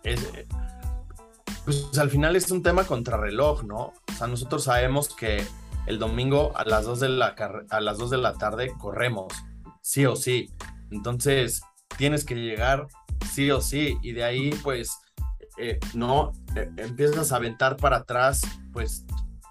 es, 0.05 0.21
pues 1.65 1.99
al 1.99 2.11
final 2.11 2.37
es 2.37 2.51
un 2.51 2.63
tema 2.63 2.85
contrarreloj, 2.85 3.65
¿no? 3.65 3.93
O 4.15 4.17
sea, 4.17 4.27
nosotros 4.29 4.65
sabemos 4.65 5.09
que 5.09 5.45
el 5.87 5.99
domingo 5.99 6.57
a 6.57 6.65
las 6.65 6.85
2 6.85 7.01
de 7.01 7.09
la, 7.09 7.35
a 7.71 7.81
las 7.81 7.99
2 7.99 8.11
de 8.11 8.19
la 8.19 8.35
tarde 8.35 8.73
corremos, 8.79 9.33
sí 9.83 10.07
o 10.07 10.15
sí. 10.15 10.51
Entonces, 10.91 11.63
tienes 11.97 12.25
que 12.25 12.37
llegar 12.37 12.87
sí 13.33 13.51
o 13.51 13.61
sí. 13.61 13.99
Y 14.03 14.13
de 14.13 14.25
ahí, 14.25 14.51
pues, 14.63 14.97
eh, 15.59 15.79
no, 15.95 16.33
eh, 16.55 16.71
empiezas 16.77 17.33
a 17.33 17.37
aventar 17.37 17.77
para 17.77 17.99
atrás, 17.99 18.43
pues, 18.73 19.05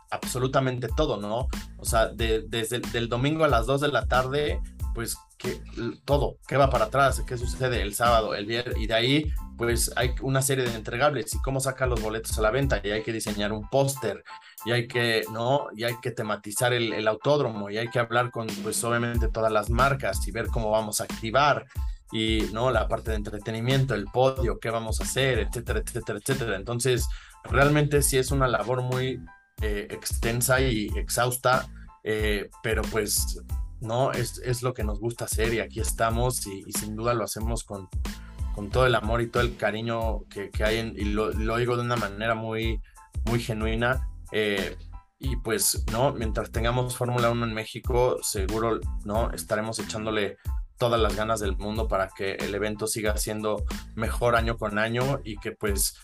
absolutamente 0.09 0.87
todo, 0.95 1.17
¿no? 1.17 1.47
O 1.77 1.85
sea, 1.85 2.07
desde 2.07 2.81
el 2.93 3.09
domingo 3.09 3.43
a 3.43 3.49
las 3.49 3.65
2 3.65 3.81
de 3.81 3.87
la 3.89 4.05
tarde, 4.05 4.61
pues, 4.93 5.17
que, 5.37 5.61
todo, 6.05 6.37
¿qué 6.47 6.55
va 6.55 6.69
para 6.69 6.85
atrás? 6.85 7.21
¿Qué 7.27 7.37
sucede 7.37 7.81
el 7.81 7.95
sábado, 7.95 8.33
el 8.33 8.45
viernes? 8.45 8.77
Y 8.77 8.87
de 8.87 8.93
ahí 8.93 9.33
pues 9.57 9.91
hay 9.95 10.13
una 10.21 10.41
serie 10.41 10.65
de 10.65 10.75
entregables 10.75 11.33
y 11.33 11.41
cómo 11.41 11.59
sacar 11.59 11.87
los 11.87 12.01
boletos 12.01 12.37
a 12.37 12.41
la 12.41 12.51
venta 12.51 12.81
y 12.83 12.91
hay 12.91 13.03
que 13.03 13.13
diseñar 13.13 13.51
un 13.51 13.69
póster 13.69 14.23
y 14.65 14.71
hay 14.71 14.87
que, 14.87 15.23
¿no? 15.31 15.67
Y 15.75 15.83
hay 15.83 15.95
que 16.01 16.11
tematizar 16.11 16.73
el, 16.73 17.07
autódromo 17.07 17.69
y 17.69 17.77
hay 17.77 17.89
que 17.89 17.99
hablar 17.99 18.31
con, 18.31 18.47
pues 18.63 18.83
obviamente 18.83 19.27
todas 19.27 19.51
las 19.51 19.69
marcas 19.69 20.27
y 20.27 20.31
ver 20.31 20.47
cómo 20.47 20.71
vamos 20.71 21.01
a 21.01 21.05
activar 21.05 21.65
y, 22.11 22.49
¿no? 22.53 22.71
La 22.71 22.87
parte 22.87 23.11
de 23.11 23.17
entretenimiento, 23.17 23.95
el 23.95 24.05
podio, 24.05 24.59
qué 24.59 24.69
vamos 24.69 24.99
a 25.01 25.03
hacer, 25.03 25.39
etcétera, 25.39 25.79
etcétera, 25.79 26.19
etcétera. 26.19 26.55
Entonces, 26.55 27.07
realmente 27.43 28.01
sí 28.01 28.17
es 28.17 28.31
una 28.31 28.47
labor 28.47 28.81
muy 28.81 29.19
eh, 29.61 29.87
extensa 29.89 30.61
y 30.61 30.87
exhausta, 30.95 31.67
eh, 32.03 32.49
pero 32.61 32.83
pues, 32.83 33.41
¿no? 33.81 34.11
Es, 34.11 34.39
es, 34.43 34.63
lo 34.63 34.73
que 34.73 34.83
nos 34.83 34.99
gusta 34.99 35.25
hacer 35.25 35.53
y 35.53 35.59
aquí 35.59 35.79
estamos 35.79 36.45
y 36.47 36.71
sin 36.73 36.95
duda 36.95 37.13
lo 37.13 37.23
hacemos 37.23 37.63
con 37.63 37.89
con 38.53 38.69
todo 38.69 38.85
el 38.85 38.95
amor 38.95 39.21
y 39.21 39.27
todo 39.27 39.43
el 39.43 39.57
cariño 39.57 40.23
que, 40.29 40.51
hay, 40.63 40.77
en, 40.77 40.93
y 40.97 41.05
lo, 41.05 41.31
digo 41.31 41.75
de 41.75 41.81
una 41.81 41.95
manera 41.95 42.35
muy, 42.35 42.81
muy 43.25 43.39
genuina. 43.39 44.07
Eh, 44.33 44.75
y 45.19 45.37
pues, 45.37 45.85
¿no? 45.91 46.11
Mientras 46.11 46.51
tengamos 46.51 46.97
Fórmula 46.97 47.29
1 47.29 47.45
en 47.45 47.53
México, 47.53 48.17
seguro, 48.21 48.79
¿no? 49.05 49.31
Estaremos 49.31 49.79
echándole 49.79 50.37
todas 50.77 50.99
las 50.99 51.15
ganas 51.15 51.39
del 51.39 51.55
mundo 51.55 51.87
para 51.87 52.09
que 52.09 52.33
el 52.33 52.53
evento 52.53 52.87
siga 52.87 53.15
siendo 53.15 53.63
mejor 53.95 54.35
año 54.35 54.57
con 54.57 54.79
año 54.79 55.21
y 55.23 55.37
que 55.37 55.51
pues, 55.51 55.95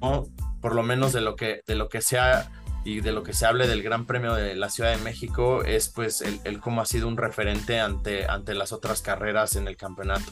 ¿no? 0.00 0.24
Por 0.62 0.74
lo 0.74 0.82
menos 0.82 1.12
de 1.12 1.20
lo 1.20 1.36
que, 1.36 1.60
de 1.66 1.74
lo 1.74 1.88
que 1.88 2.00
sea 2.00 2.50
y 2.84 3.00
de 3.00 3.12
lo 3.12 3.22
que 3.22 3.32
se 3.32 3.44
hable 3.44 3.66
del 3.66 3.82
Gran 3.82 4.06
Premio 4.06 4.34
de 4.34 4.54
la 4.54 4.70
Ciudad 4.70 4.96
de 4.96 5.02
México 5.02 5.62
es 5.64 5.88
pues 5.88 6.20
el, 6.20 6.40
el 6.44 6.60
cómo 6.60 6.80
ha 6.80 6.86
sido 6.86 7.08
un 7.08 7.16
referente 7.16 7.80
ante, 7.80 8.26
ante 8.26 8.54
las 8.54 8.72
otras 8.72 9.02
carreras 9.02 9.56
en 9.56 9.66
el 9.68 9.76
campeonato. 9.76 10.30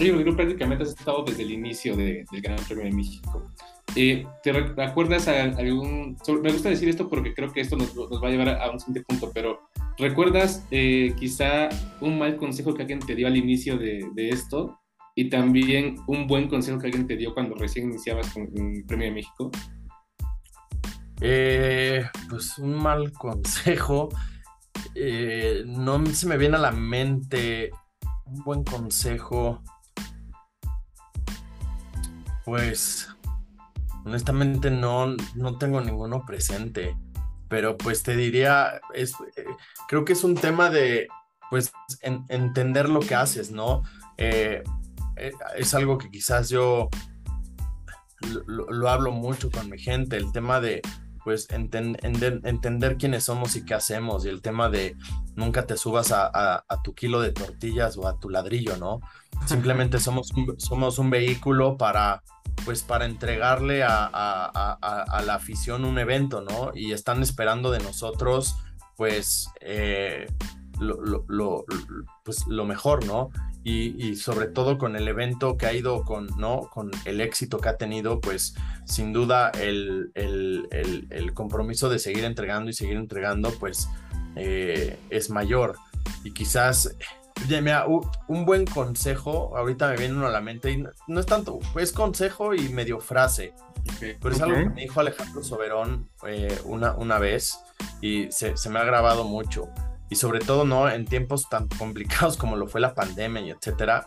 Oye, 0.00 0.32
prácticamente 0.32 0.84
has 0.84 0.90
estado 0.90 1.24
desde 1.24 1.42
el 1.42 1.52
inicio 1.52 1.96
del 1.96 2.26
Gran 2.42 2.56
Premio 2.64 2.84
de 2.84 2.92
México. 2.92 3.50
Eh, 3.96 4.26
¿Te 4.42 4.50
acuerdas 4.82 5.28
a 5.28 5.44
algún... 5.44 6.16
me 6.42 6.52
gusta 6.52 6.68
decir 6.68 6.88
esto 6.88 7.08
porque 7.08 7.32
creo 7.32 7.52
que 7.52 7.60
esto 7.60 7.76
nos, 7.76 7.94
va 7.96 8.28
a 8.28 8.30
llevar 8.30 8.48
a, 8.48 8.70
un 8.70 8.80
siguiente 8.80 9.06
punto, 9.08 9.30
pero 9.32 9.60
¿recuerdas 9.98 10.66
eh, 10.72 11.14
quizá 11.18 11.68
un 12.00 12.18
mal 12.18 12.36
consejo 12.36 12.74
que 12.74 12.82
alguien 12.82 12.98
te 12.98 13.14
dio 13.14 13.28
al 13.28 13.36
inicio 13.36 13.78
de, 13.78 14.10
esto? 14.16 14.80
Y 15.14 15.30
también 15.30 15.96
un 16.08 16.26
buen 16.26 16.48
consejo 16.48 16.78
que 16.80 16.86
alguien 16.86 17.06
te 17.06 17.16
dio 17.16 17.34
cuando 17.34 17.54
recién 17.54 17.90
iniciabas 17.90 18.32
con 18.32 18.42
el 18.42 18.84
Premio 18.84 19.06
de 19.06 19.14
México. 19.14 19.52
Eh, 21.20 22.04
pues 22.28 22.58
un 22.58 22.74
mal 22.74 23.12
consejo. 23.18 24.08
no 25.66 26.06
se 26.06 26.26
me 26.26 26.36
viene 26.36 26.56
a 26.56 26.60
la 26.60 26.72
mente 26.72 27.70
un 28.26 28.42
buen 28.42 28.64
consejo. 28.64 29.62
Pues 32.44 33.08
honestamente 34.04 34.70
no, 34.70 35.16
no 35.34 35.58
tengo 35.58 35.80
ninguno 35.80 36.24
presente, 36.24 36.96
pero 37.48 37.76
pues 37.76 38.02
te 38.02 38.16
diría, 38.16 38.80
es, 38.94 39.14
eh, 39.36 39.44
creo 39.88 40.04
que 40.04 40.12
es 40.12 40.24
un 40.24 40.34
tema 40.34 40.70
de 40.70 41.08
pues 41.50 41.72
entender 42.00 42.88
lo 42.88 43.00
que 43.00 43.14
haces, 43.14 43.50
¿no? 43.50 43.82
Eh, 44.16 44.62
eh, 45.16 45.32
es 45.56 45.74
algo 45.74 45.98
que 45.98 46.10
quizás 46.10 46.48
yo 46.48 46.88
lo, 48.46 48.88
hablo 48.88 49.12
mucho 49.12 49.50
con 49.50 49.70
mi 49.70 49.78
gente, 49.78 50.16
el 50.16 50.32
tema 50.32 50.60
de 50.60 50.82
pues 51.22 51.46
entender 51.50 52.96
quiénes 52.98 53.24
somos 53.24 53.56
y 53.56 53.64
qué 53.64 53.72
hacemos 53.72 54.26
y 54.26 54.28
el 54.28 54.42
tema 54.42 54.68
de 54.68 54.94
nunca 55.36 55.64
te 55.64 55.78
subas 55.78 56.12
a, 56.12 56.30
a, 56.68 56.82
tu 56.82 56.94
kilo 56.94 57.20
de 57.22 57.32
tortillas 57.32 57.96
o 57.96 58.06
a 58.06 58.18
tu 58.18 58.28
ladrillo, 58.28 58.76
¿no? 58.76 59.00
Simplemente 59.46 59.98
somos 60.00 60.30
somos 60.58 60.98
un 60.98 61.08
vehículo 61.08 61.78
para 61.78 62.22
pues 62.64 62.82
para 62.82 63.04
entregarle 63.04 63.82
a, 63.82 65.22
la 65.24 65.34
afición 65.34 65.84
un 65.84 65.98
evento, 65.98 66.40
¿no? 66.40 66.70
Y 66.74 66.92
están 66.92 67.22
esperando 67.22 67.70
de 67.70 67.80
nosotros, 67.80 68.56
pues, 68.96 69.48
eh, 69.60 70.26
lo, 70.80 71.64
pues, 72.24 72.46
lo 72.46 72.64
mejor, 72.64 73.06
¿no? 73.06 73.30
Y, 73.66 74.16
sobre 74.16 74.46
todo 74.48 74.76
con 74.76 74.94
el 74.94 75.08
evento 75.08 75.56
que 75.56 75.66
ha 75.66 75.72
ido 75.72 76.04
con, 76.04 76.26
¿no? 76.36 76.68
Con 76.72 76.90
el 77.06 77.22
éxito 77.22 77.58
que 77.58 77.70
ha 77.70 77.76
tenido, 77.78 78.20
pues 78.20 78.54
sin 78.84 79.12
duda 79.14 79.50
el, 79.50 80.12
compromiso 81.32 81.88
de 81.88 81.98
seguir 81.98 82.24
entregando 82.24 82.70
y 82.70 82.74
seguir 82.74 82.96
entregando, 82.96 83.50
pues 83.58 83.88
eh, 84.36 84.98
es 85.08 85.30
mayor. 85.30 85.76
Y 86.24 86.32
quizás 86.32 86.94
Oye, 87.42 87.60
mira, 87.60 87.86
un 87.86 88.44
buen 88.44 88.64
consejo, 88.64 89.56
ahorita 89.56 89.88
me 89.88 89.96
viene 89.96 90.14
uno 90.14 90.26
a 90.26 90.30
la 90.30 90.40
mente, 90.40 90.70
y 90.70 90.84
no, 91.08 91.20
es 91.20 91.26
tanto, 91.26 91.58
es 91.78 91.92
consejo 91.92 92.54
y 92.54 92.68
medio 92.68 93.00
frase, 93.00 93.52
pero 94.20 94.34
es 94.34 94.40
algo 94.40 94.56
que 94.56 94.70
me 94.70 94.82
dijo 94.82 95.00
Alejandro 95.00 95.42
Soberón 95.42 96.08
eh, 96.26 96.58
una, 96.64 96.92
una 96.94 97.18
vez 97.18 97.58
y 98.00 98.30
se, 98.30 98.54
me 98.70 98.78
ha 98.78 98.84
grabado 98.84 99.24
mucho. 99.24 99.68
Y 100.08 100.16
sobre 100.16 100.38
todo, 100.38 100.64
¿no? 100.64 100.88
En 100.88 101.06
tiempos 101.06 101.48
tan 101.48 101.68
complicados 101.68 102.36
como 102.36 102.56
lo 102.56 102.66
fue 102.66 102.80
la 102.80 102.94
pandemia 102.94 103.42
y 103.42 103.50
etcétera, 103.50 104.06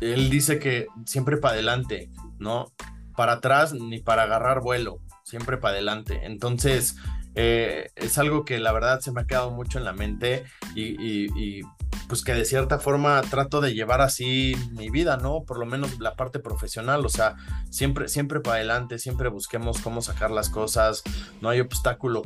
él 0.00 0.30
dice 0.30 0.58
que 0.58 0.86
siempre 1.04 1.36
para 1.36 1.54
adelante, 1.54 2.10
¿no? 2.38 2.72
para 3.20 3.32
atrás 3.32 3.74
ni 3.74 3.98
para 3.98 4.22
agarrar 4.22 4.62
vuelo, 4.62 4.98
siempre 5.24 5.58
para 5.58 5.74
adelante. 5.74 6.20
Entonces, 6.22 6.96
eh, 7.34 7.90
es 7.94 8.16
algo 8.16 8.46
que 8.46 8.58
la 8.58 8.72
verdad 8.72 9.00
se 9.00 9.12
me 9.12 9.20
ha 9.20 9.26
quedado 9.26 9.50
mucho 9.50 9.76
en 9.76 9.84
la 9.84 9.92
mente 9.92 10.44
y, 10.74 11.60
pues 12.08 12.22
que 12.22 12.34
de 12.34 12.44
cierta 12.44 12.78
forma 12.78 13.20
trato 13.22 13.60
de 13.60 13.74
llevar 13.74 14.00
así 14.00 14.54
mi 14.72 14.90
vida, 14.90 15.16
¿no? 15.16 15.44
Por 15.44 15.58
lo 15.58 15.66
menos 15.66 16.00
la 16.00 16.16
parte 16.16 16.38
profesional, 16.38 17.04
o 17.06 17.08
sea, 17.08 17.36
siempre, 17.70 18.08
siempre 18.08 18.40
para 18.40 18.56
adelante, 18.56 18.98
siempre 18.98 19.28
busquemos 19.28 19.80
cómo 19.80 20.02
sacar 20.02 20.30
las 20.30 20.48
cosas, 20.50 21.02
no 21.40 21.48
hay 21.48 21.60
obstáculo, 21.60 22.22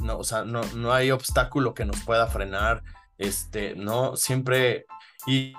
no, 0.00 0.18
o 0.18 0.24
sea, 0.24 0.44
no, 0.44 0.62
no 0.74 0.92
hay 0.92 1.10
obstáculo 1.10 1.74
que 1.74 1.84
nos 1.84 2.00
pueda 2.00 2.26
frenar, 2.26 2.82
este, 3.18 3.74
¿no? 3.76 4.16
Siempre 4.16 4.86
y, 5.26 5.54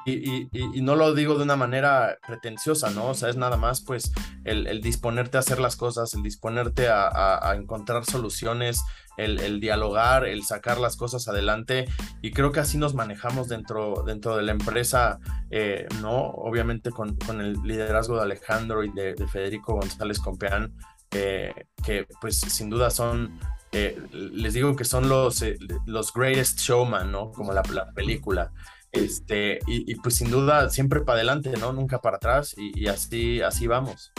no 0.81 0.95
lo 0.95 1.13
digo 1.13 1.35
de 1.35 1.43
una 1.43 1.57
manera 1.57 2.17
pretenciosa, 2.25 2.89
¿no? 2.89 3.09
O 3.09 3.13
sea, 3.13 3.29
es 3.29 3.35
nada 3.35 3.57
más 3.57 3.81
pues 3.81 4.13
el, 4.45 4.81
disponerte 4.81 5.35
a 5.37 5.41
hacer 5.41 5.59
las 5.59 5.75
cosas, 5.75 6.13
el 6.13 6.23
disponerte 6.23 6.87
a, 6.89 7.53
encontrar 7.55 8.05
soluciones, 8.05 8.81
el, 9.17 9.59
dialogar, 9.59 10.25
el 10.25 10.43
sacar 10.43 10.79
las 10.79 10.95
cosas 10.95 11.27
adelante. 11.27 11.85
Y 12.21 12.31
creo 12.31 12.53
que 12.53 12.61
así 12.61 12.77
nos 12.77 12.93
manejamos 12.93 13.49
dentro, 13.49 14.03
dentro 14.05 14.37
de 14.37 14.43
la 14.43 14.53
empresa, 14.53 15.19
eh, 15.51 15.87
¿no? 16.01 16.29
Obviamente 16.29 16.91
con, 16.91 17.17
el 17.41 17.53
liderazgo 17.63 18.15
de 18.15 18.23
Alejandro 18.23 18.85
y 18.85 18.91
de, 18.93 19.15
Federico 19.27 19.73
González 19.73 20.19
Compeán, 20.19 20.73
eh, 21.11 21.53
que 21.83 22.07
pues 22.21 22.37
sin 22.39 22.69
duda 22.69 22.89
son 22.89 23.39
eh, 23.73 24.01
les 24.11 24.53
digo 24.53 24.75
que 24.77 24.85
son 24.85 25.09
los, 25.09 25.43
los 25.85 26.13
greatest 26.13 26.59
showman, 26.59 27.11
¿no? 27.11 27.31
Como 27.31 27.51
la 27.51 27.63
película. 27.93 28.53
Este, 28.97 29.59
y, 29.67 29.95
pues 29.95 30.15
sin 30.15 30.29
duda 30.29 30.69
siempre 30.69 31.01
para 31.01 31.17
adelante, 31.17 31.53
¿no? 31.59 31.71
Nunca 31.73 31.99
para 31.99 32.17
atrás 32.17 32.55
y, 32.57 32.87
así, 32.87 33.41
así 33.41 33.67
vamos. 33.67 34.11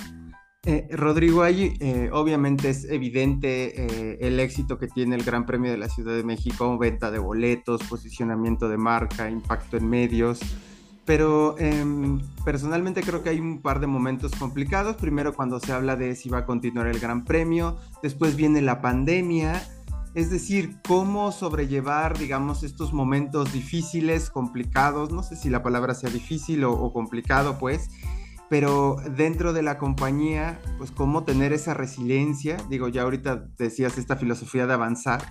Eh, 0.64 0.88
Rodrigo, 0.90 1.42
ahí 1.42 1.76
eh, 1.80 2.10
obviamente 2.12 2.68
es 2.68 2.84
evidente 2.84 3.84
eh, 3.84 4.18
el 4.20 4.38
éxito 4.40 4.78
que 4.78 4.86
tiene 4.86 5.16
el 5.16 5.24
Gran 5.24 5.46
Premio 5.46 5.70
de 5.70 5.78
la 5.78 5.88
Ciudad 5.88 6.14
de 6.14 6.24
México, 6.24 6.76
venta 6.76 7.10
de 7.10 7.18
boletos, 7.18 7.82
posicionamiento 7.84 8.68
de 8.68 8.76
marca, 8.76 9.30
impacto 9.30 9.76
en 9.76 9.88
medios, 9.88 10.40
pero 11.06 11.56
em, 11.58 12.20
personalmente 12.44 13.02
creo 13.02 13.22
que 13.22 13.30
hay 13.30 13.40
un 13.40 13.62
par 13.62 13.80
de 13.80 13.86
momentos 13.86 14.32
complicados. 14.32 14.96
Primero 14.96 15.32
cuando 15.32 15.58
se 15.58 15.72
habla 15.72 15.96
de 15.96 16.14
si 16.14 16.28
va 16.28 16.38
a 16.38 16.44
continuar 16.44 16.86
el 16.86 17.00
Gran 17.00 17.24
Premio, 17.24 17.78
después 18.02 18.36
viene 18.36 18.60
la 18.60 18.82
pandemia 18.82 19.62
es 20.18 20.30
decir, 20.30 20.78
cómo 20.84 21.30
sobrellevar, 21.30 22.18
digamos, 22.18 22.64
estos 22.64 22.92
momentos 22.92 23.52
difíciles, 23.52 24.30
complicados, 24.30 25.12
no 25.12 25.22
sé 25.22 25.36
si 25.36 25.48
la 25.48 25.62
palabra 25.62 25.94
sea 25.94 26.10
difícil 26.10 26.64
o, 26.64 26.92
complicado, 26.92 27.56
pues, 27.56 27.88
pero 28.48 28.96
dentro 29.16 29.52
de 29.52 29.62
la 29.62 29.78
compañía, 29.78 30.58
pues 30.76 30.90
cómo 30.90 31.22
tener 31.22 31.52
esa 31.52 31.72
resiliencia, 31.72 32.56
digo, 32.68 32.88
ya 32.88 33.02
ahorita 33.02 33.46
decías 33.58 33.96
esta 33.96 34.16
filosofía 34.16 34.66
de 34.66 34.74
avanzar, 34.74 35.22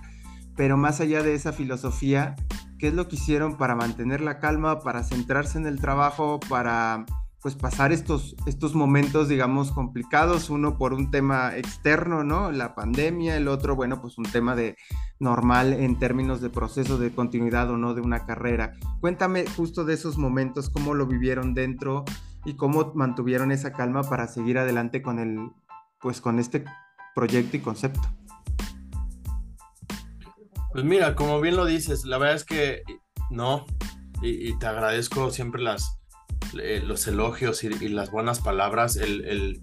pero 0.56 0.78
más 0.78 1.02
allá 1.02 1.22
de 1.22 1.34
esa 1.34 1.52
filosofía, 1.52 2.34
¿qué 2.78 2.88
es 2.88 2.94
lo 2.94 3.08
que 3.08 3.16
hicieron 3.16 3.58
para 3.58 3.74
mantener 3.74 4.22
la 4.22 4.38
calma, 4.38 4.80
para 4.80 5.04
centrarse 5.04 5.58
en 5.58 5.66
el 5.66 5.82
trabajo, 5.82 6.40
para 6.48 7.04
pues 7.48 7.56
pasar 7.56 7.92
estos, 7.92 8.36
estos 8.44 8.74
momentos, 8.74 9.26
digamos, 9.26 9.72
complicados, 9.72 10.50
uno 10.50 10.76
por 10.76 10.92
un 10.92 11.10
tema 11.10 11.56
externo, 11.56 12.22
¿no? 12.22 12.52
La 12.52 12.74
pandemia, 12.74 13.38
el 13.38 13.48
otro, 13.48 13.74
bueno, 13.74 14.02
pues 14.02 14.18
un 14.18 14.26
tema 14.26 14.54
de 14.54 14.76
normal 15.18 15.72
en 15.72 15.98
términos 15.98 16.42
de 16.42 16.50
proceso 16.50 16.98
de 16.98 17.10
continuidad 17.10 17.70
o 17.70 17.78
no 17.78 17.94
de 17.94 18.02
una 18.02 18.26
carrera. 18.26 18.74
Cuéntame 19.00 19.46
justo 19.56 19.86
de 19.86 19.94
esos 19.94 20.18
momentos, 20.18 20.68
cómo 20.68 20.92
lo 20.92 21.06
vivieron 21.06 21.54
dentro 21.54 22.04
y 22.44 22.54
cómo 22.56 22.92
mantuvieron 22.94 23.50
esa 23.50 23.72
calma 23.72 24.02
para 24.02 24.26
seguir 24.26 24.58
adelante 24.58 25.00
con 25.00 25.18
el, 25.18 25.50
pues 26.02 26.20
con 26.20 26.38
este 26.38 26.66
proyecto 27.14 27.56
y 27.56 27.60
concepto. 27.60 28.02
Pues 30.70 30.84
mira, 30.84 31.14
como 31.14 31.40
bien 31.40 31.56
lo 31.56 31.64
dices, 31.64 32.04
la 32.04 32.18
verdad 32.18 32.36
es 32.36 32.44
que 32.44 32.82
no, 33.30 33.64
y, 34.20 34.50
y 34.50 34.58
te 34.58 34.66
agradezco 34.66 35.30
siempre 35.30 35.62
las, 35.62 35.97
eh, 36.60 36.82
los 36.84 37.06
elogios 37.06 37.64
y, 37.64 37.70
las 37.88 38.10
buenas 38.10 38.40
palabras, 38.40 38.96
el, 38.96 39.62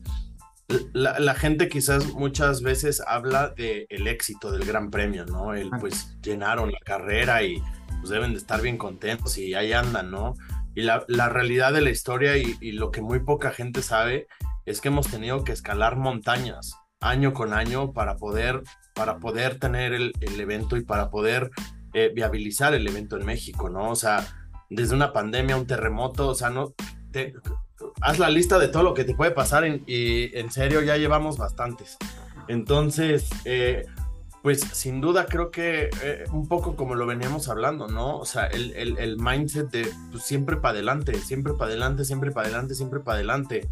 la, 0.93 1.35
gente 1.35 1.69
quizás 1.69 2.13
muchas 2.13 2.61
veces 2.61 3.01
habla 3.05 3.49
del 3.49 3.85
el 3.89 4.07
éxito 4.07 4.51
del 4.51 4.65
Gran 4.65 4.89
Premio, 4.89 5.25
¿no? 5.25 5.53
El 5.53 5.69
pues 5.79 6.17
llenaron 6.21 6.71
la 6.71 6.79
carrera 6.79 7.43
y 7.43 7.61
pues 7.99 8.09
deben 8.09 8.31
de 8.31 8.39
estar 8.39 8.61
bien 8.61 8.77
contentos 8.77 9.37
y 9.37 9.53
ahí 9.53 9.73
andan, 9.73 10.09
¿no? 10.09 10.33
Y 10.73 10.81
la, 10.81 11.29
realidad 11.29 11.71
de 11.71 11.81
la 11.81 11.89
historia 11.89 12.35
y, 12.37 12.71
lo 12.73 12.91
que 12.91 13.01
muy 13.01 13.19
poca 13.19 13.51
gente 13.51 13.81
sabe 13.81 14.27
es 14.65 14.81
que 14.81 14.89
hemos 14.89 15.07
tenido 15.07 15.43
que 15.43 15.53
escalar 15.53 15.95
montañas 15.95 16.75
año 16.99 17.33
con 17.33 17.53
año 17.53 17.93
para 17.93 18.17
poder, 18.17 18.63
para 18.93 19.19
poder 19.19 19.59
tener 19.59 19.93
el, 19.93 20.13
evento 20.21 20.75
y 20.75 20.83
para 20.83 21.09
poder 21.09 21.51
eh, 21.93 22.11
viabilizar 22.13 22.73
el 22.73 22.87
evento 22.87 23.15
en 23.17 23.25
México, 23.25 23.69
¿no? 23.69 23.91
O 23.91 23.95
sea, 23.95 24.25
desde 24.75 24.95
una 24.95 25.13
pandemia, 25.13 25.57
un 25.57 25.67
terremoto, 25.67 26.29
o 26.29 26.35
sea, 26.35 26.49
no, 26.49 26.73
te, 27.11 27.33
haz 28.01 28.19
la 28.19 28.29
lista 28.29 28.59
de 28.59 28.67
todo 28.67 28.83
lo 28.83 28.93
que 28.93 29.03
te 29.03 29.15
puede 29.15 29.31
pasar 29.31 29.65
y 29.65 30.38
en 30.38 30.51
serio 30.51 30.81
ya 30.81 30.97
llevamos 30.97 31.38
bastantes. 31.38 31.97
Entonces, 32.47 33.27
eh, 33.45 33.85
pues 34.45 34.61
sin 34.61 35.01
duda 35.01 35.25
creo 35.25 35.49
que 35.49 35.89
eh, 36.03 36.23
un 36.31 36.47
poco 36.47 36.75
como 36.75 36.93
lo 36.93 37.07
veníamos 37.07 37.49
hablando, 37.49 37.88
¿no? 37.88 38.19
O 38.19 38.25
sea, 38.25 38.45
el, 38.45 38.73
el, 38.75 39.17
mindset 39.17 39.71
de 39.71 39.91
pues, 40.11 40.23
siempre 40.23 40.57
para 40.57 40.73
adelante, 40.73 41.15
siempre 41.15 41.53
para 41.53 41.71
adelante, 41.71 42.05
siempre 42.05 42.31
para 42.31 42.47
adelante, 42.47 42.75
siempre 42.75 42.99
para 42.99 43.15
adelante. 43.15 43.67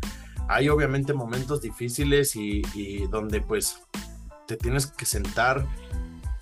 Hay 0.48 0.70
obviamente 0.70 1.14
momentos 1.14 1.62
difíciles 1.62 2.36
y, 2.36 2.64
y, 2.74 3.06
donde 3.06 3.40
pues 3.40 3.84
te 4.48 4.58
tienes 4.58 4.88
que 4.88 5.06
sentar, 5.06 5.66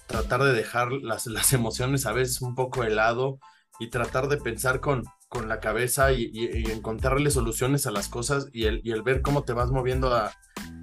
tratar 0.08 0.43
de 0.43 0.54
dejar 0.54 0.93
las, 0.93 1.28
las 1.28 1.52
emociones 1.52 2.06
a 2.06 2.13
veces 2.13 2.41
un 2.41 2.56
poco 2.56 2.84
de 2.84 2.91
lado 2.91 3.38
y 3.82 3.88
tratar 3.88 4.28
de 4.28 4.38
pensar 4.38 4.80
con, 4.80 5.06
con 5.28 5.50
la 5.50 5.60
cabeza 5.60 6.12
y, 6.12 6.30
encontrarle 6.72 7.32
soluciones 7.32 7.88
a 7.88 7.91
las 7.91 8.10
cosas 8.10 8.48
y 8.54 8.65
el, 8.65 8.80
el 8.86 9.02
ver 9.02 9.24
cómo 9.24 9.44
te 9.44 9.54
vas 9.54 9.72
moviendo 9.72 10.15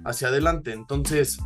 hacia 0.03 0.27
adelante. 0.27 0.73
Entonces, 0.73 1.39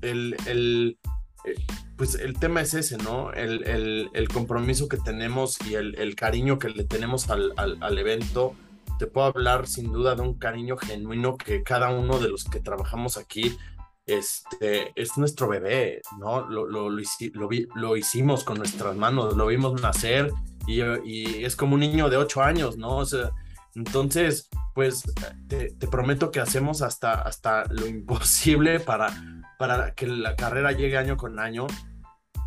el, 0.00 0.36
el, 0.46 1.00
eh, 1.44 1.56
pues 1.96 2.14
el 2.14 2.38
tema 2.38 2.60
es 2.60 2.74
ese, 2.74 2.98
¿no? 2.98 3.32
El, 3.32 4.10
el 4.12 4.28
compromiso 4.28 4.88
que 4.88 4.96
tenemos 4.96 5.58
y 5.68 5.74
el, 5.74 6.14
cariño 6.14 6.60
que 6.60 6.68
le 6.68 6.84
tenemos 6.84 7.30
al, 7.30 7.52
al, 7.56 7.98
evento. 7.98 8.54
Te 9.00 9.08
puedo 9.08 9.26
hablar 9.26 9.66
sin 9.66 9.90
duda 9.90 10.14
de 10.14 10.22
un 10.22 10.38
cariño 10.38 10.76
genuino 10.76 11.36
que 11.36 11.64
cada 11.64 11.90
uno 11.90 12.20
de 12.20 12.28
los 12.28 12.44
que 12.44 12.60
trabajamos 12.60 13.16
aquí 13.16 13.58
este, 14.06 14.92
es 14.94 15.18
nuestro 15.18 15.48
bebé, 15.48 16.00
¿no? 16.20 16.48
Lo, 16.48 16.64
lo, 16.64 16.90
lo, 16.90 17.50
lo, 17.74 17.96
hicimos 17.96 18.44
con 18.44 18.58
nuestras 18.58 18.94
manos, 18.94 19.36
lo 19.36 19.46
vimos 19.48 19.82
nacer 19.82 20.30
y, 20.66 21.44
es 21.44 21.56
como 21.56 21.74
un 21.74 21.80
niño 21.80 22.08
de 22.08 22.16
8 22.16 22.42
años, 22.42 22.76
¿no? 22.76 22.98
O 22.98 23.04
sea, 23.04 23.30
entonces, 23.74 24.48
pues 24.74 25.02
te, 25.48 25.70
prometo 25.88 26.30
que 26.30 26.40
hacemos 26.40 26.82
hasta, 26.82 27.14
hasta 27.14 27.64
lo 27.66 27.86
imposible 27.88 28.80
para, 28.80 29.12
para 29.58 29.94
que 29.94 30.06
la 30.06 30.36
carrera 30.36 30.72
llegue 30.72 30.96
año 30.96 31.16
con 31.16 31.38
año. 31.38 31.66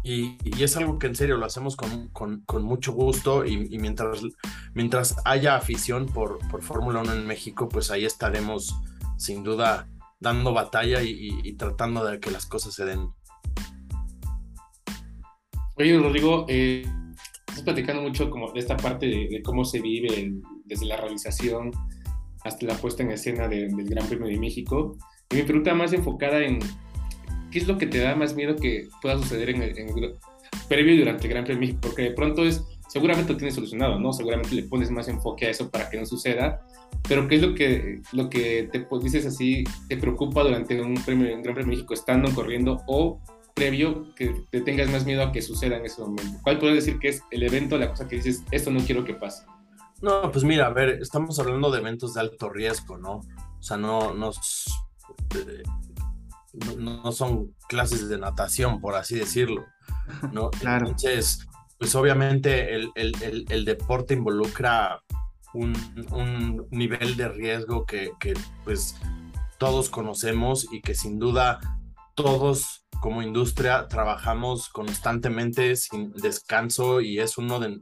Y, 0.03 0.37
es 0.61 0.77
algo 0.77 0.99
que 0.99 1.07
en 1.07 1.15
serio 1.15 1.37
lo 1.37 1.47
hacemos 1.47 1.75
con, 1.75 2.09
con, 2.09 2.41
con 2.41 2.63
mucho 2.63 2.93
gusto 2.93 3.43
y, 3.43 3.57
mientras, 3.79 4.21
mientras 4.73 5.15
haya 5.25 5.55
afición 5.55 6.05
por, 6.05 6.37
por 6.47 6.61
Fórmula 6.61 7.01
1 7.01 7.13
en 7.13 7.27
México, 7.27 7.67
pues 7.67 7.89
ahí 7.89 8.05
estaremos 8.05 8.75
sin 9.17 9.43
duda 9.43 9.87
dando 10.19 10.53
batalla 10.53 11.01
y, 11.01 11.53
tratando 11.53 12.05
de 12.05 12.19
que 12.19 12.31
las 12.31 12.45
cosas 12.45 12.73
se 12.73 12.85
den. 12.85 13.09
Oye, 15.77 15.97
Rodrigo, 15.97 16.45
eh, 16.47 16.85
estás 17.55 17.63
platicando 17.63 18.01
mucho 18.01 18.29
como 18.29 18.51
de 18.51 18.59
esta 18.59 18.75
parte 18.75 19.05
de, 19.05 19.41
cómo 19.41 19.63
se 19.63 19.79
vive 19.79 20.33
desde 20.65 20.85
la 20.87 20.97
realización 20.97 21.71
hasta 22.43 22.65
la 22.65 22.75
puesta 22.75 23.01
en 23.01 23.11
escena 23.11 23.47
del 23.47 23.71
Gran 23.85 24.05
Premio 24.07 24.27
de 24.27 24.37
México. 24.37 24.97
Y 25.31 25.37
mi 25.37 25.43
pregunta 25.43 25.73
más 25.73 25.93
enfocada 25.93 26.43
en 26.43 26.59
qué 27.51 27.59
es 27.59 27.67
lo 27.67 27.77
que 27.77 27.87
te 27.87 27.99
da 27.99 28.13
más 28.13 28.35
miedo 28.35 28.57
que 28.57 28.89
pueda 29.01 29.17
suceder 29.17 29.51
en 29.51 29.63
el, 29.63 29.73
previo 30.67 30.93
y 30.95 30.97
durante 30.97 31.27
el 31.27 31.29
Gran 31.29 31.45
Premio 31.45 31.61
de 31.61 31.67
México, 31.67 31.79
porque 31.81 32.01
de 32.01 32.11
pronto 32.11 32.43
es, 32.43 32.61
seguramente 32.89 33.31
lo 33.31 33.37
tienes 33.37 33.55
solucionado, 33.55 33.99
¿no? 34.01 34.11
Seguramente 34.11 34.53
le 34.53 34.63
pones 34.63 34.91
más 34.91 35.07
enfoque 35.07 35.45
a 35.45 35.49
eso 35.49 35.71
para 35.71 35.89
que 35.89 35.97
no 35.97 36.05
suceda, 36.05 36.59
pero 37.07 37.29
¿qué 37.29 37.35
es 37.35 37.41
lo 37.41 37.55
que, 37.55 38.01
lo 38.11 38.29
que 38.29 38.67
te 38.69 38.81
pues, 38.81 39.01
dices 39.01 39.25
así, 39.25 39.63
te 39.87 39.95
preocupa 39.95 40.43
durante 40.43 40.81
un, 40.81 40.95
premio, 41.05 41.33
un 41.33 41.41
Gran 41.41 41.55
Premio 41.55 41.71
de 41.71 41.77
México, 41.77 41.93
estando 41.93 42.29
corriendo 42.33 42.81
o 42.87 43.21
previo 43.55 44.13
que 44.15 44.45
te 44.51 44.61
tengas 44.61 44.89
más 44.89 45.05
miedo 45.05 45.23
a 45.23 45.31
que 45.31 45.41
suceda 45.41 45.77
en 45.77 45.85
ese 45.85 46.01
momento? 46.01 46.39
¿Cuál 46.43 46.59
puedes 46.59 46.75
decir 46.75 46.99
que 46.99 47.07
es 47.07 47.23
el 47.31 47.41
evento, 47.41 47.77
la 47.77 47.89
cosa 47.89 48.07
que 48.07 48.17
dices, 48.17 48.43
esto 48.51 48.69
no 48.69 48.81
quiero 48.81 49.03
que 49.03 49.15
pase? 49.15 49.45
No, 50.01 50.29
pues 50.31 50.43
mira, 50.43 50.67
a 50.67 50.73
ver, 50.73 50.89
estamos 51.01 51.39
hablando 51.39 51.71
de 51.71 51.79
eventos 51.79 52.13
de 52.13 52.21
alto 52.21 52.49
riesgo, 52.49 52.97
¿no? 52.97 53.13
O 53.15 53.63
sea, 53.63 53.77
no, 53.77 54.13
no, 54.13 54.31
eh, 55.35 55.63
no 56.77 57.11
son 57.11 57.55
clases 57.67 58.09
de 58.09 58.17
natación, 58.17 58.81
por 58.81 58.95
así 58.95 59.15
decirlo, 59.15 59.65
¿no? 60.31 60.51
claro. 60.59 60.87
Entonces, 60.87 61.47
pues 61.79 61.95
obviamente 61.95 62.75
el, 62.75 62.91
el, 62.95 63.45
el, 63.49 63.65
deporte 63.65 64.13
involucra 64.13 65.01
un, 65.53 65.73
un, 66.11 66.67
nivel 66.71 67.15
de 67.15 67.29
riesgo 67.29 67.85
que, 67.85 68.11
que, 68.19 68.33
pues 68.63 68.95
todos 69.57 69.89
conocemos 69.89 70.67
y 70.71 70.81
que 70.81 70.93
sin 70.93 71.19
duda 71.19 71.59
todos 72.15 72.84
como 73.01 73.21
industria 73.21 73.87
trabajamos 73.87 74.69
constantemente 74.69 75.75
sin 75.75 76.11
descanso 76.13 77.01
y 77.01 77.19
es 77.19 77.37
uno 77.37 77.59
de, 77.59 77.79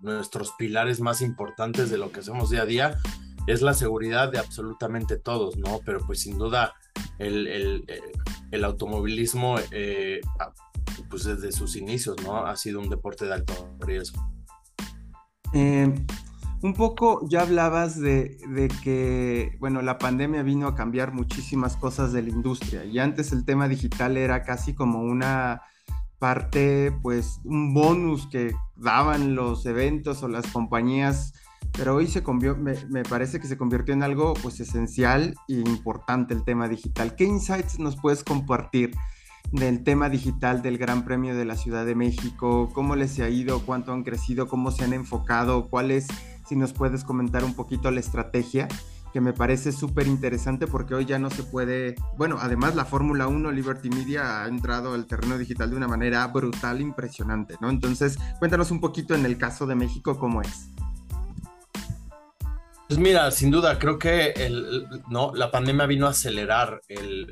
nuestros 0.00 0.52
pilares 0.58 1.00
más 1.00 1.22
importantes 1.22 1.90
de 1.90 1.98
lo 1.98 2.12
que 2.12 2.20
hacemos 2.20 2.50
día 2.50 2.62
a 2.62 2.66
día, 2.66 2.98
es 3.46 3.62
la 3.62 3.74
seguridad 3.74 4.30
de 4.30 4.38
absolutamente 4.38 5.16
todos, 5.16 5.56
¿no? 5.56 5.80
Pero 5.84 6.00
pues 6.06 6.20
sin 6.20 6.38
duda 6.38 6.74
el, 7.18 7.46
el, 7.46 7.84
el 8.50 8.64
automovilismo, 8.64 9.56
eh, 9.70 10.20
pues 11.08 11.24
desde 11.24 11.52
sus 11.52 11.76
inicios, 11.76 12.16
¿no? 12.22 12.46
Ha 12.46 12.56
sido 12.56 12.80
un 12.80 12.90
deporte 12.90 13.26
de 13.26 13.34
alto 13.34 13.76
riesgo. 13.80 14.22
Eh, 15.52 15.92
un 16.62 16.74
poco 16.74 17.26
ya 17.28 17.42
hablabas 17.42 17.98
de, 17.98 18.36
que, 18.82 19.56
bueno, 19.60 19.82
la 19.82 19.98
pandemia 19.98 20.42
vino 20.42 20.66
a 20.66 20.74
cambiar 20.74 21.12
muchísimas 21.12 21.76
cosas 21.76 22.12
de 22.12 22.22
la 22.22 22.28
industria 22.28 22.84
y 22.84 22.98
antes 22.98 23.32
el 23.32 23.44
tema 23.44 23.68
digital 23.68 24.16
era 24.16 24.42
casi 24.42 24.74
como 24.74 25.00
una 25.00 25.62
parte, 26.18 26.92
pues 27.02 27.40
un 27.44 27.72
bonus 27.72 28.26
que 28.26 28.52
daban 28.76 29.34
los 29.34 29.64
eventos 29.64 30.22
o 30.22 30.28
las 30.28 30.46
compañías, 30.48 31.32
pero 31.72 31.94
hoy 31.94 32.06
se 32.06 32.22
me, 32.22 32.74
me, 32.90 33.02
parece 33.04 33.40
que 33.40 33.46
se 33.46 33.56
convirtió 33.56 33.94
en 33.94 34.02
algo 34.02 34.34
pues 34.34 34.60
esencial 34.60 35.34
e 35.48 35.54
importante 35.54 36.34
el 36.34 36.44
tema 36.44 36.68
digital. 36.68 37.16
¿Qué 37.16 37.24
insights 37.24 37.78
nos 37.78 37.96
puedes 37.96 38.22
compartir? 38.22 38.92
del 39.52 39.82
tema 39.82 40.08
digital 40.08 40.62
del 40.62 40.78
Gran 40.78 41.04
Premio 41.04 41.34
de 41.34 41.44
la 41.44 41.56
Ciudad 41.56 41.84
de 41.84 41.96
México, 41.96 42.70
cómo 42.72 42.94
les 42.94 43.18
ha 43.18 43.28
ido, 43.28 43.60
cuánto 43.64 43.92
han 43.92 44.04
crecido, 44.04 44.46
cómo 44.46 44.70
se 44.70 44.84
han 44.84 44.92
enfocado, 44.92 45.68
cuál 45.68 45.90
es 45.90 46.06
si 46.50 46.56
nos 46.56 46.72
puedes 46.72 47.04
comentar 47.04 47.44
un 47.44 47.54
poquito 47.54 47.92
la 47.92 48.00
estrategia, 48.00 48.66
que 49.12 49.20
me 49.20 49.32
parece 49.32 49.70
súper 49.70 50.08
interesante 50.08 50.66
porque 50.66 50.96
hoy 50.96 51.04
ya 51.04 51.16
no 51.16 51.30
se 51.30 51.44
puede, 51.44 51.94
bueno, 52.18 52.38
además 52.40 52.74
la 52.74 52.84
Fórmula 52.84 53.28
1 53.28 53.52
Liberty 53.52 53.88
Media 53.88 54.42
ha 54.42 54.48
entrado 54.48 54.94
al 54.94 55.06
terreno 55.06 55.38
digital 55.38 55.70
de 55.70 55.76
una 55.76 55.86
manera 55.86 56.26
brutal, 56.26 56.80
impresionante, 56.80 57.54
¿no? 57.60 57.70
Entonces, 57.70 58.18
cuéntanos 58.40 58.72
un 58.72 58.80
poquito 58.80 59.14
en 59.14 59.26
el 59.26 59.38
caso 59.38 59.64
de 59.64 59.76
México 59.76 60.18
cómo 60.18 60.42
es. 60.42 60.70
Pues 62.90 62.98
mira, 62.98 63.30
sin 63.30 63.52
duda, 63.52 63.78
creo 63.78 64.00
que 64.00 64.30
el, 64.30 64.88
¿no? 65.08 65.30
la 65.32 65.52
pandemia 65.52 65.86
vino 65.86 66.08
a 66.08 66.10
acelerar 66.10 66.80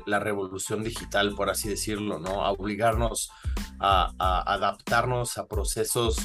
la 0.05 0.17
revolución 0.17 0.85
digital, 0.85 1.35
por 1.35 1.49
así 1.49 1.67
decirlo, 1.67 2.17
¿no? 2.17 2.45
A 2.45 2.51
obligarnos 2.51 3.29
a, 3.77 4.13
adaptarnos 4.45 5.37
a 5.37 5.47
procesos 5.47 6.15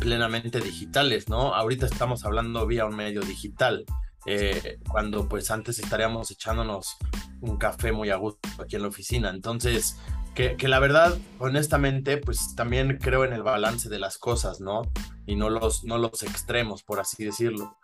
plenamente 0.00 0.58
digitales, 0.58 1.28
¿no? 1.28 1.54
Ahorita 1.54 1.84
estamos 1.84 2.24
hablando 2.24 2.66
vía 2.66 2.86
un 2.86 2.96
medio 2.96 3.20
digital, 3.20 3.84
eh, 4.24 4.78
cuando 4.88 5.28
pues 5.28 5.50
antes 5.50 5.78
estaríamos 5.78 6.30
echándonos 6.30 6.96
un 7.42 7.58
café 7.58 7.92
muy 7.92 8.08
a 8.08 8.16
gusto 8.16 8.48
aquí 8.58 8.76
en 8.76 8.82
la 8.82 8.88
oficina. 8.88 9.28
Entonces, 9.28 9.98
que, 10.34 10.56
que, 10.56 10.68
la 10.68 10.78
verdad, 10.78 11.18
honestamente, 11.38 12.16
pues 12.16 12.54
también 12.56 12.96
creo 12.96 13.26
en 13.26 13.34
el 13.34 13.42
balance 13.42 13.90
de 13.90 13.98
las 13.98 14.16
cosas, 14.16 14.62
¿no? 14.62 14.80
Y 15.26 15.36
no 15.36 15.50
los, 15.50 15.84
no 15.84 15.98
los 15.98 16.22
extremos, 16.22 16.82
por 16.82 17.00
así 17.00 17.22
decirlo. 17.22 17.76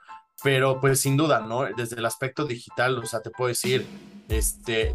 Pero 0.43 0.81
pues 0.81 1.01
sin 1.01 1.17
duda, 1.17 1.41
¿no? 1.41 1.65
Desde 1.77 1.97
el 1.97 2.07
aspecto 2.07 2.45
digital, 2.45 2.99
o 2.99 3.07
sea, 3.07 3.21
te 3.21 3.31
puedo 3.31 3.49
decir, 3.49 3.85
este, 4.29 4.93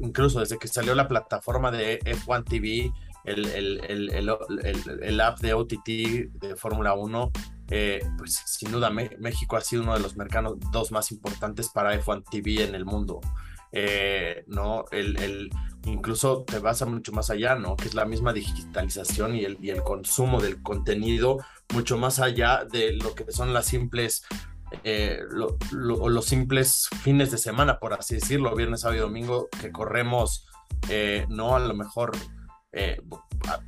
incluso 0.00 0.40
desde 0.40 0.58
que 0.58 0.68
salió 0.68 0.94
la 0.94 1.08
plataforma 1.08 1.70
de 1.70 2.00
F1 2.00 2.44
TV, 2.44 2.92
el, 3.24 3.46
el, 3.46 3.80
el, 3.88 5.00
el 5.02 5.20
app 5.20 5.40
de 5.40 5.52
OTT 5.52 5.86
de 5.86 6.56
Fórmula 6.56 6.94
1, 6.94 7.32
eh, 7.68 8.00
pues 8.16 8.40
sin 8.46 8.70
duda 8.70 8.90
México 8.90 9.56
ha 9.56 9.60
sido 9.60 9.82
uno 9.82 9.94
de 9.94 10.00
los 10.00 10.16
mercados 10.16 10.56
dos 10.70 10.92
más 10.92 11.10
importantes 11.10 11.68
para 11.68 12.00
F1 12.00 12.24
TV 12.30 12.64
en 12.64 12.74
el 12.74 12.84
mundo. 12.84 13.20
Eh, 13.72 14.44
¿no? 14.46 14.84
El, 14.92 15.20
el, 15.20 15.50
incluso 15.84 16.44
te 16.44 16.60
vas 16.60 16.80
a 16.82 16.86
mucho 16.86 17.12
más 17.12 17.30
allá, 17.30 17.56
¿no? 17.56 17.76
Que 17.76 17.88
es 17.88 17.94
la 17.94 18.04
misma 18.04 18.32
digitalización 18.32 19.34
y 19.34 19.44
el, 19.44 19.58
y 19.60 19.70
el 19.70 19.82
consumo 19.82 20.40
del 20.40 20.62
contenido 20.62 21.38
mucho 21.74 21.98
más 21.98 22.20
allá 22.20 22.64
de 22.64 22.92
lo 22.92 23.14
que 23.14 23.30
son 23.32 23.52
las 23.52 23.66
simples 23.66 24.24
eh, 24.84 25.20
los 25.72 26.24
simples 26.24 26.88
fines 27.02 27.30
de 27.30 27.38
semana, 27.38 27.78
por 27.78 27.94
así 27.94 28.16
decirlo, 28.16 28.54
viernes, 28.54 28.80
sábado 28.80 28.98
y 28.98 29.00
domingo, 29.00 29.48
que 29.60 29.72
corremos, 29.72 30.46
no 31.28 31.56
a 31.56 31.60
lo 31.60 31.74
mejor 31.74 32.12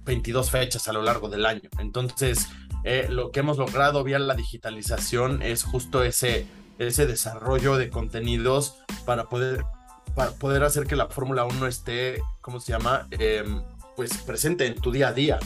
22 0.04 0.46
eh, 0.46 0.50
fechas 0.50 0.88
a 0.88 0.92
lo 0.92 1.02
largo 1.02 1.28
del 1.28 1.46
año. 1.46 1.68
Entonces, 1.78 2.48
eh, 2.84 3.06
lo 3.10 3.30
que 3.30 3.40
hemos 3.40 3.58
logrado 3.58 4.04
vía 4.04 4.18
la 4.18 4.34
digitalización 4.34 5.42
es 5.42 5.64
justo 5.64 6.02
ese, 6.02 6.46
ese 6.78 7.06
desarrollo 7.06 7.76
de 7.76 7.90
contenidos 7.90 8.76
para 9.04 9.28
poder, 9.28 9.64
para 10.14 10.32
poder 10.32 10.62
hacer 10.64 10.86
que 10.86 10.96
la 10.96 11.08
Fórmula 11.08 11.44
1 11.44 11.66
esté, 11.66 12.20
¿cómo 12.40 12.60
se 12.60 12.72
llama? 12.72 13.06
Em, 13.10 13.62
pues 13.96 14.16
presente 14.18 14.66
en 14.66 14.74
tu 14.74 14.92
día 14.92 15.08
a 15.08 15.12
día. 15.12 15.38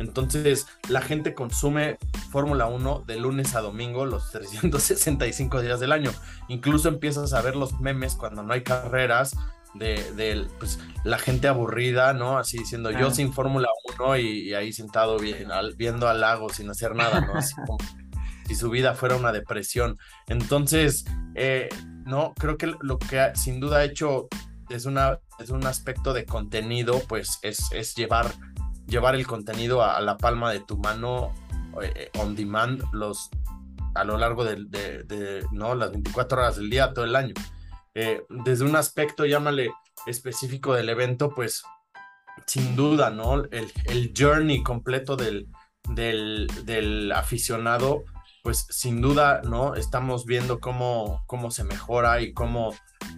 Entonces, 0.00 0.66
la 0.88 1.02
gente 1.02 1.34
consume 1.34 1.98
Fórmula 2.30 2.66
1 2.66 3.04
de 3.06 3.16
lunes 3.16 3.54
a 3.54 3.60
domingo, 3.60 4.06
los 4.06 4.32
365 4.32 5.60
días 5.60 5.78
del 5.78 5.92
año. 5.92 6.10
Incluso 6.48 6.88
empiezas 6.88 7.34
a 7.34 7.42
ver 7.42 7.54
los 7.54 7.78
memes 7.80 8.14
cuando 8.14 8.42
no 8.42 8.52
hay 8.54 8.62
carreras, 8.62 9.36
de, 9.74 10.48
pues, 10.58 10.80
la 11.04 11.18
gente 11.18 11.48
aburrida, 11.48 12.12
¿no? 12.12 12.38
Así 12.38 12.58
diciendo, 12.58 12.90
yo 12.90 13.10
sin 13.10 13.32
Fórmula 13.32 13.68
1 13.98 14.16
y, 14.16 14.54
ahí 14.54 14.72
sentado 14.72 15.18
bien, 15.18 15.48
viendo 15.76 16.08
al 16.08 16.20
lago 16.20 16.48
sin 16.48 16.68
hacer 16.70 16.94
nada, 16.96 17.20
¿no? 17.20 17.34
Así 17.34 17.54
como 17.54 17.76
si 18.46 18.54
su 18.54 18.70
vida 18.70 18.94
fuera 18.94 19.16
una 19.16 19.32
depresión. 19.32 19.98
Entonces, 20.26 21.04
eh, 21.34 21.68
no, 22.04 22.34
creo 22.34 22.56
que 22.56 22.74
lo 22.80 22.98
que 22.98 23.30
sin 23.34 23.60
duda 23.60 23.78
ha 23.78 23.84
hecho 23.84 24.28
es, 24.70 24.86
una, 24.86 25.20
es 25.38 25.50
un 25.50 25.66
aspecto 25.66 26.12
de 26.14 26.24
contenido, 26.24 27.00
pues 27.06 27.38
es, 27.42 27.70
es 27.72 27.94
llevar, 27.94 28.32
llevar 28.90 29.14
el 29.14 29.26
contenido 29.26 29.82
a, 29.82 30.00
la 30.00 30.16
palma 30.18 30.52
de 30.52 30.60
tu 30.60 30.76
mano 30.76 31.32
eh, 31.82 32.10
on 32.18 32.34
demand 32.34 32.82
los, 32.92 33.30
a 33.94 34.04
lo 34.04 34.18
largo 34.18 34.44
de, 34.44 34.56
de, 34.66 35.46
¿no? 35.52 35.74
las 35.74 35.92
24 35.92 36.38
horas 36.38 36.56
del 36.56 36.68
día, 36.68 36.92
todo 36.92 37.04
el 37.04 37.16
año. 37.16 37.34
Eh, 37.94 38.22
desde 38.28 38.64
un 38.64 38.76
aspecto, 38.76 39.24
llámale 39.24 39.72
específico 40.06 40.74
del 40.74 40.88
evento, 40.88 41.30
pues 41.30 41.62
sin 42.46 42.76
duda, 42.76 43.10
¿no? 43.10 43.44
El, 43.44 43.72
el 43.84 44.12
journey 44.16 44.62
completo 44.62 45.16
del, 45.16 45.48
del, 45.88 46.46
del, 46.64 47.12
aficionado, 47.12 48.04
pues 48.42 48.66
sin 48.70 49.00
duda, 49.00 49.42
¿no? 49.44 49.74
Estamos 49.74 50.24
viendo 50.24 50.60
cómo, 50.60 51.22
cómo 51.26 51.50
se 51.50 51.64
mejora 51.64 52.20
y 52.20 52.32
cómo, 52.32 52.74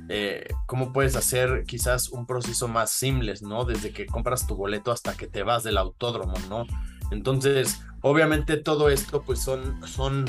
eh, 0.09 0.49
cómo 0.67 0.93
puedes 0.93 1.17
hacer 1.17 1.65
quizás 1.67 2.09
un 2.09 2.27
proceso 2.27 2.69
más 2.69 2.91
simples, 2.91 3.43
¿no? 3.43 3.65
Desde 3.65 3.93
que 3.93 4.07
compras 4.07 4.47
tu 4.47 4.57
boleto 4.57 4.91
hasta 4.91 5.15
que 5.15 5.27
te 5.27 5.43
vas 5.43 5.63
del 5.63 5.79
autódromo, 5.79 6.35
¿no? 6.49 6.67
Entonces, 7.11 7.81
obviamente 8.01 8.57
todo 8.57 8.89
esto, 8.89 9.23
pues 9.23 9.41
son, 9.41 9.87
son 9.87 10.25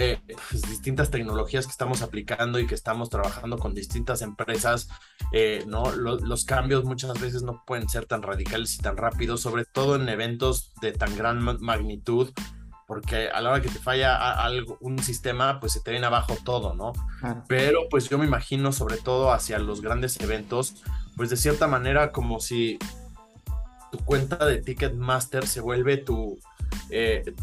eh, 0.00 0.20
pues, 0.50 0.62
distintas 0.62 1.10
tecnologías 1.10 1.66
que 1.66 1.72
estamos 1.72 2.02
aplicando 2.02 2.60
y 2.60 2.68
que 2.68 2.74
estamos 2.76 3.10
trabajando 3.10 3.58
con 3.58 3.74
distintas 3.74 4.22
empresas, 4.22 4.88
eh, 5.32 5.64
¿no? 5.66 5.90
los 5.90 6.44
cambios 6.44 6.84
muchas 6.84 7.20
veces 7.20 7.42
no 7.42 7.64
pueden 7.66 7.88
ser 7.88 8.06
tan 8.06 8.22
radicales 8.22 8.76
y 8.76 8.78
tan 8.78 8.96
rápidos, 8.96 9.40
sobre 9.40 9.64
todo 9.64 9.96
en 9.96 10.08
eventos 10.08 10.72
de 10.80 10.92
tan 10.92 11.16
gran 11.16 11.42
magnitud, 11.42 12.30
porque 12.88 13.28
a 13.28 13.42
la 13.42 13.50
hora 13.50 13.60
que 13.60 13.68
te 13.68 13.78
falla 13.78 14.32
algo, 14.42 14.78
un 14.80 14.98
sistema, 14.98 15.60
pues 15.60 15.74
se 15.74 15.80
te 15.80 15.90
viene 15.90 16.06
abajo 16.06 16.38
todo, 16.42 16.74
¿no? 16.74 16.94
Pero 17.46 17.82
pues 17.90 18.08
yo 18.08 18.16
me 18.16 18.24
imagino 18.24 18.72
sobre 18.72 18.96
todo 18.96 19.30
hacia 19.30 19.58
los 19.58 19.82
grandes 19.82 20.18
eventos, 20.20 20.82
pues 21.14 21.28
de 21.28 21.36
cierta 21.36 21.66
manera 21.66 22.12
como 22.12 22.40
si 22.40 22.78
tu 23.92 23.98
cuenta 23.98 24.42
de 24.46 24.62
Ticketmaster 24.62 25.46
se 25.46 25.60
vuelve 25.60 25.98
tu, 25.98 26.38
eh, 26.88 27.34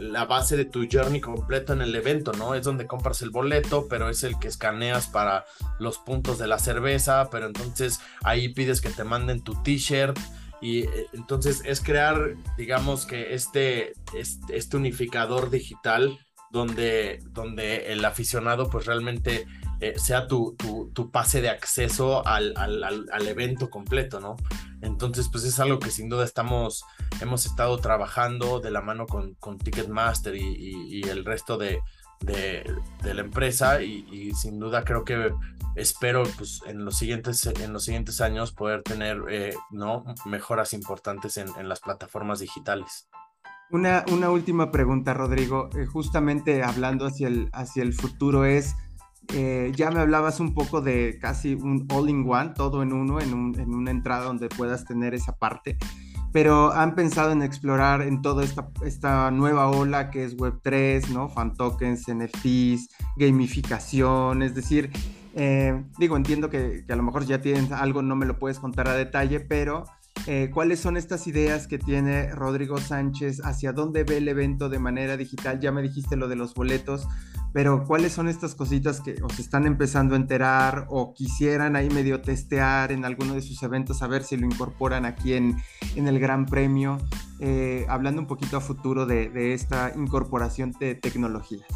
la 0.00 0.24
base 0.24 0.56
de 0.56 0.64
tu 0.64 0.88
journey 0.90 1.20
completo 1.20 1.72
en 1.72 1.80
el 1.80 1.94
evento, 1.94 2.32
¿no? 2.32 2.56
Es 2.56 2.64
donde 2.64 2.88
compras 2.88 3.22
el 3.22 3.30
boleto, 3.30 3.86
pero 3.88 4.08
es 4.08 4.24
el 4.24 4.40
que 4.40 4.48
escaneas 4.48 5.06
para 5.06 5.44
los 5.78 5.98
puntos 5.98 6.36
de 6.36 6.48
la 6.48 6.58
cerveza, 6.58 7.30
pero 7.30 7.46
entonces 7.46 8.00
ahí 8.24 8.48
pides 8.48 8.80
que 8.80 8.90
te 8.90 9.04
manden 9.04 9.40
tu 9.40 9.54
t-shirt 9.62 10.18
y 10.60 10.80
eh, 10.80 11.06
entonces 11.12 11.62
es 11.64 11.80
crear, 11.80 12.34
digamos 12.56 13.06
que 13.06 13.34
este, 13.34 13.92
este, 14.14 14.56
este, 14.56 14.76
unificador 14.76 15.50
digital 15.50 16.18
donde, 16.50 17.20
donde 17.30 17.92
el 17.92 18.04
aficionado 18.04 18.70
pues 18.70 18.86
realmente 18.86 19.46
eh, 19.80 19.94
sea 19.96 20.26
tu, 20.26 20.56
tu, 20.92 21.10
pase 21.12 21.40
de 21.40 21.50
acceso 21.50 22.26
al, 22.26 22.52
al, 22.56 22.82
al, 22.82 23.28
evento 23.28 23.70
completo, 23.70 24.18
¿no? 24.18 24.34
Entonces, 24.82 25.28
pues 25.30 25.44
es 25.44 25.60
algo 25.60 25.78
que 25.78 25.90
sin 25.90 26.08
duda 26.08 26.24
estamos, 26.24 26.82
hemos 27.20 27.46
estado 27.46 27.78
trabajando 27.78 28.58
de 28.58 28.72
la 28.72 28.80
mano 28.80 29.06
con, 29.06 29.34
con 29.34 29.56
Ticketmaster 29.58 30.34
y, 30.34 31.02
el 31.08 31.24
resto 31.24 31.58
de, 31.58 31.80
de, 32.20 32.64
de 33.02 33.14
la 33.14 33.20
empresa 33.22 33.82
y, 33.82 34.32
sin 34.34 34.58
duda 34.58 34.84
creo 34.84 35.04
que 35.04 35.32
espero 35.76 36.24
pues 36.36 36.60
en 36.66 36.84
los 36.84 36.96
siguientes, 36.96 37.46
en 37.46 37.72
los 37.72 37.84
siguientes 37.84 38.20
años 38.20 38.52
poder 38.52 38.82
tener 38.82 39.22
eh, 39.30 39.54
¿no? 39.70 40.04
mejoras 40.26 40.72
importantes 40.72 41.36
en, 41.36 41.48
en, 41.58 41.68
las 41.68 41.80
plataformas 41.80 42.40
digitales. 42.40 43.08
Una, 43.70 44.04
una 44.10 44.30
última 44.30 44.70
pregunta, 44.70 45.14
Rodrigo. 45.14 45.68
Eh, 45.76 45.86
justamente 45.86 46.62
hablando 46.62 47.06
hacia 47.06 47.28
el, 47.28 47.48
hacia 47.52 47.82
el 47.82 47.92
futuro 47.92 48.44
es 48.44 48.74
Eh, 49.34 49.72
ya 49.76 49.90
me 49.90 50.00
hablabas 50.00 50.40
un 50.40 50.54
poco 50.54 50.80
de 50.80 51.18
casi 51.20 51.52
un 51.52 51.86
all-in-one, 51.92 52.54
todo 52.54 52.82
en 52.82 52.94
uno, 52.94 53.20
en, 53.20 53.34
una 53.34 53.90
entrada 53.90 54.24
donde 54.24 54.48
puedas 54.48 54.86
tener 54.86 55.12
esa 55.12 55.36
parte. 55.36 55.76
Pero 56.32 56.72
han 56.72 56.94
pensado 56.94 57.32
en 57.32 57.42
explorar 57.42 58.02
en 58.02 58.20
toda 58.22 58.44
esta, 58.44 58.68
esta 58.84 59.30
nueva 59.30 59.70
ola 59.70 60.10
que 60.10 60.24
es 60.24 60.36
Web3, 60.36 61.08
¿no? 61.08 61.28
Fan 61.28 61.54
tokens, 61.54 62.04
NFTs, 62.08 62.88
gamificación, 63.16 64.42
es 64.42 64.54
decir, 64.54 64.90
eh, 65.34 65.84
digo, 65.98 66.16
entiendo 66.16 66.50
que, 66.50 66.84
a 66.88 66.96
lo 66.96 67.02
mejor 67.02 67.24
ya 67.24 67.40
tienes 67.40 67.70
algo, 67.72 68.02
no 68.02 68.16
me 68.16 68.26
lo 68.26 68.38
puedes 68.38 68.58
contar 68.58 68.88
a 68.88 68.94
detalle, 68.94 69.40
pero 69.40 69.84
eh, 70.26 70.50
cuáles 70.52 70.80
son 70.80 70.96
estas 70.96 71.26
ideas 71.26 71.66
que 71.66 71.78
tiene 71.78 72.30
Rodrigo 72.34 72.78
Sánchez, 72.78 73.40
hacia 73.44 73.72
dónde 73.72 74.04
ve 74.04 74.18
el 74.18 74.28
evento 74.28 74.68
de 74.68 74.78
manera 74.78 75.16
digital. 75.16 75.60
Ya 75.60 75.72
me 75.72 75.80
dijiste 75.80 76.16
lo 76.16 76.28
de 76.28 76.36
los 76.36 76.54
boletos, 76.54 77.06
pero 77.52 77.84
cuáles 77.86 78.12
son 78.12 78.28
estas 78.28 78.54
cositas 78.54 79.00
que 79.00 79.16
os 79.22 79.38
están 79.38 79.66
empezando 79.66 80.14
a 80.14 80.18
enterar 80.18 80.86
o 80.88 81.14
quisieran 81.14 81.76
ahí 81.76 81.88
medio 81.90 82.20
testear 82.20 82.92
en 82.92 83.04
alguno 83.04 83.34
de 83.34 83.42
sus 83.42 83.62
eventos, 83.62 84.02
a 84.02 84.06
ver 84.06 84.22
si 84.22 84.36
lo 84.36 84.46
incorporan 84.46 85.04
aquí 85.04 85.34
en, 85.34 85.56
el 85.96 86.18
Gran 86.20 86.46
Premio, 86.46 86.98
eh, 87.40 87.86
hablando 87.88 88.20
un 88.20 88.26
poquito 88.26 88.56
a 88.56 88.60
futuro 88.60 89.06
de, 89.06 89.28
de 89.30 89.54
esta 89.54 89.92
incorporación 89.96 90.72
de 90.78 90.94
tecnologías. 90.94 91.66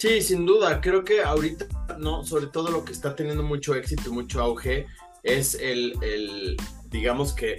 Sí, 0.00 0.22
sin 0.22 0.46
duda, 0.46 0.80
creo 0.80 1.04
que 1.04 1.22
ahorita, 1.22 1.66
no, 1.98 2.24
sobre 2.24 2.46
todo 2.46 2.70
lo 2.70 2.86
que 2.86 2.92
está 2.92 3.14
teniendo 3.14 3.42
mucho 3.42 3.74
éxito 3.74 4.08
y 4.08 4.12
mucho 4.12 4.40
auge 4.40 4.86
es 5.22 5.54
el, 5.54 6.56
digamos 6.88 7.34
que 7.34 7.58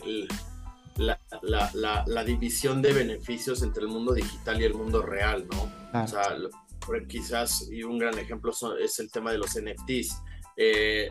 la, 0.97 1.19
la, 2.05 2.23
división 2.23 2.81
de 2.81 2.93
beneficios 2.93 3.63
entre 3.63 3.83
el 3.83 3.89
mundo 3.89 4.13
digital 4.13 4.61
y 4.61 4.65
el 4.65 4.73
mundo 4.73 5.01
real, 5.01 5.47
¿no? 5.51 6.01
O 6.01 6.07
sea, 6.07 6.37
quizás, 7.07 7.67
y 7.71 7.83
un 7.83 7.97
gran 7.97 8.17
ejemplo 8.17 8.51
es 8.79 8.99
el 8.99 9.11
tema 9.11 9.31
de 9.31 9.37
los 9.37 9.57
NFTs. 9.59 10.21
Eh, 10.57 11.09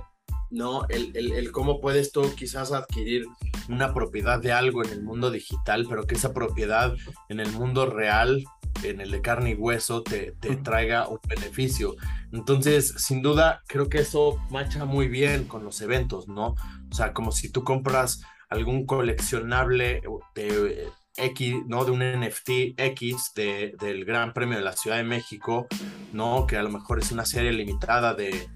¿no? 0.50 0.86
El, 0.88 1.14
el, 1.14 1.52
cómo 1.52 1.80
puedes 1.80 2.12
tú 2.12 2.22
quizás 2.34 2.72
adquirir 2.72 3.24
una 3.68 3.94
propiedad 3.94 4.40
de 4.40 4.52
algo 4.52 4.84
en 4.84 4.90
el 4.90 5.02
mundo 5.02 5.30
digital, 5.30 5.86
pero 5.88 6.06
que 6.06 6.16
esa 6.16 6.32
propiedad 6.32 6.94
en 7.28 7.40
el 7.40 7.52
mundo 7.52 7.86
real 7.86 8.44
en 8.82 9.00
el 9.00 9.10
de 9.10 9.20
carne 9.20 9.50
y 9.50 9.54
hueso 9.54 10.02
te, 10.02 10.32
te 10.40 10.56
traiga 10.56 11.08
un 11.08 11.18
beneficio. 11.28 11.96
Entonces, 12.32 12.94
sin 12.96 13.22
duda, 13.22 13.62
creo 13.66 13.88
que 13.88 13.98
eso 13.98 14.38
marcha 14.50 14.84
muy 14.84 15.08
bien 15.08 15.44
con 15.44 15.64
los 15.64 15.80
eventos, 15.80 16.28
¿no? 16.28 16.54
O 16.90 16.94
sea, 16.94 17.12
como 17.12 17.32
si 17.32 17.50
tú 17.50 17.62
compras 17.62 18.22
algún 18.50 18.84
coleccionable 18.84 20.02
de 20.34 20.88
X, 21.16 21.56
¿no? 21.66 21.84
De 21.84 21.90
un 21.90 22.00
NFT 22.00 22.76
X 22.76 23.32
de, 23.34 23.74
del 23.80 24.04
Gran 24.04 24.32
Premio 24.32 24.58
de 24.58 24.64
la 24.64 24.72
Ciudad 24.72 24.96
de 24.96 25.04
México, 25.04 25.66
¿no? 26.12 26.46
Que 26.46 26.56
a 26.56 26.62
lo 26.62 26.70
mejor 26.70 26.98
es 26.98 27.12
una 27.12 27.24
serie 27.24 27.52
limitada 27.52 28.14
de 28.14 28.48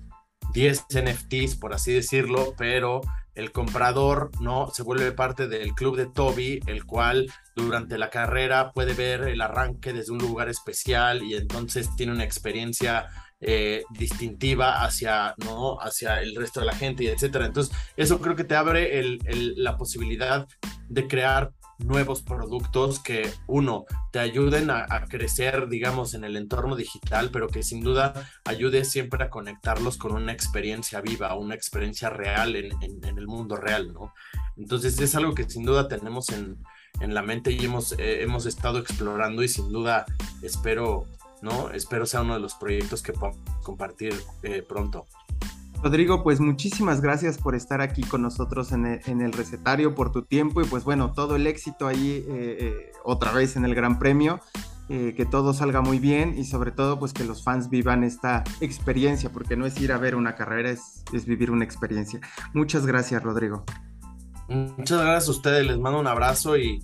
10 0.52 0.87
NFTs, 0.90 1.57
por 1.57 1.74
así 1.74 1.92
decirlo, 1.92 2.54
pero 2.57 3.00
el 3.35 3.50
comprador 3.50 4.30
no 4.40 4.70
se 4.72 4.85
vuelve 4.85 5.11
parte 5.12 5.48
del 5.48 5.74
club 5.74 5.96
de 5.96 6.07
Toby, 6.07 6.61
el 6.66 6.85
cual 6.85 7.33
durante 7.57 7.98
la 7.98 8.11
carrera 8.11 8.70
puede 8.72 8.94
ver 8.94 9.22
el 9.22 9.40
arranque 9.40 9.92
desde 9.92 10.12
un 10.12 10.18
lugar 10.18 10.48
especial 10.48 11.22
y 11.22 11.35
entonces 11.35 11.94
tiene 11.96 12.12
una 12.12 12.24
experiencia 12.24 13.09
eh, 13.46 13.85
distintiva 13.90 14.85
hacia, 14.85 15.35
¿no? 15.44 15.78
hacia 15.80 16.20
el 16.22 16.35
resto 16.35 16.61
de 16.61 16.66
la 16.66 16.74
gente 16.74 17.04
y 17.04 17.09
etcétera. 17.09 17.46
Entonces, 17.46 17.76
eso 17.96 18.20
creo 18.20 18.37
que 18.37 18.44
te 18.44 18.57
abre 18.57 19.18
la 19.57 19.76
posibilidad 19.76 20.46
de 20.88 21.07
crear 21.07 21.52
nuevos 21.78 22.22
productos 22.22 23.00
que, 23.00 23.30
uno, 23.46 23.85
te 24.12 24.18
ayuden 24.18 24.70
a, 24.70 25.07
crecer, 25.09 25.68
digamos, 25.68 26.14
en 26.14 26.24
el 26.24 26.37
entorno 26.37 26.76
digital, 26.76 27.30
pero 27.33 27.48
que 27.48 27.62
sin 27.62 27.83
duda 27.83 28.28
ayude 28.44 28.85
siempre 28.85 29.24
a 29.24 29.30
conectarlos 29.30 29.96
con 29.96 30.12
una 30.12 30.33
experiencia 30.33 31.00
viva, 31.00 31.35
una 31.35 31.54
experiencia 31.54 32.11
real 32.11 32.57
en, 32.57 32.72
el 33.04 33.26
mundo 33.26 33.57
real, 33.57 33.92
¿no? 33.92 34.12
Entonces 34.57 34.98
es 35.00 35.14
algo 35.14 35.35
que 35.35 35.48
sin 35.48 35.64
duda 35.64 35.88
tenemos 35.88 36.28
en, 36.30 36.59
la 37.00 37.22
mente 37.22 37.50
y 37.50 37.64
hemos, 37.64 37.92
eh, 37.98 38.22
hemos 38.22 38.46
estado 38.46 38.78
explorando 38.78 39.42
y 39.42 39.48
sin 39.48 39.68
duda 39.68 40.07
espero, 40.42 41.07
¿no? 41.44 41.70
Espero 41.70 42.07
sea 42.07 42.22
uno 42.22 42.35
de 42.35 42.40
los 42.40 42.54
proyectos 42.54 43.02
que 43.02 43.12
podamos 43.12 43.38
compartir 43.62 44.14
eh, 44.42 44.62
pronto. 44.66 45.07
Rodrigo, 45.85 46.22
pues 46.22 46.40
muchísimas 46.40 47.02
gracias 47.02 47.37
por 47.37 47.54
estar 47.54 47.83
aquí 47.83 48.02
con 48.02 48.22
nosotros 48.22 48.72
en 48.72 48.87
el, 48.87 49.33
recetario, 49.35 49.94
por 49.94 50.12
tu 50.12 50.22
tiempo 50.22 50.62
y 50.62 50.64
pues 50.64 50.83
bueno, 50.83 51.12
todo 51.12 51.37
el 51.37 51.46
éxito 51.46 51.87
ahí 51.87 52.24
eh, 52.26 52.57
eh, 52.59 52.92
otra 53.04 53.33
vez 53.33 53.57
en 53.57 53.66
el 53.66 53.74
Gran 53.74 53.98
Premio, 53.98 54.40
eh, 54.88 55.12
que 55.14 55.26
todo 55.26 55.52
salga 55.52 55.83
muy 55.83 55.98
bien 55.98 56.38
y 56.38 56.44
sobre 56.44 56.70
todo 56.70 56.98
pues 56.98 57.12
que 57.12 57.24
los 57.24 57.44
fans 57.44 57.68
vivan 57.68 58.02
esta 58.02 58.44
experiencia, 58.62 59.30
porque 59.30 59.57
no 59.57 59.66
es 59.66 59.78
ir 59.78 59.92
a 59.92 59.98
ver 59.98 60.14
una 60.14 60.35
carrera, 60.37 60.70
es, 60.70 61.04
vivir 61.26 61.50
una 61.50 61.66
experiencia. 61.66 62.18
Muchas 62.54 62.87
gracias, 62.87 63.22
Rodrigo. 63.22 63.64
Muchas 64.48 65.02
gracias 65.02 65.28
a 65.28 65.30
ustedes, 65.33 65.66
les 65.66 65.78
mando 65.78 66.00
un 66.00 66.07
abrazo 66.07 66.57
y 66.57 66.83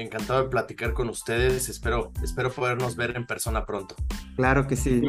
encantado 0.00 0.42
de 0.42 0.48
platicar 0.48 0.92
con 0.92 1.08
ustedes. 1.08 1.68
Espero, 1.68 2.12
espero 2.22 2.52
podernos 2.52 2.96
ver 2.96 3.16
en 3.16 3.26
persona 3.26 3.64
pronto. 3.64 3.94
Claro 4.36 4.66
que 4.66 4.76
sí. 4.76 5.02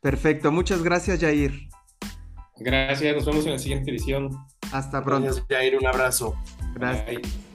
Perfecto, 0.00 0.52
muchas 0.52 0.82
gracias, 0.82 1.20
Jair. 1.20 1.68
Gracias, 2.56 3.16
nos 3.16 3.26
vemos 3.26 3.46
en 3.46 3.52
la 3.52 3.58
siguiente 3.58 3.90
edición. 3.90 4.30
Hasta 4.72 5.02
pronto. 5.02 5.26
Gracias, 5.26 5.46
Jair, 5.48 5.76
un 5.76 5.86
abrazo. 5.86 6.34
Gracias. 6.74 7.53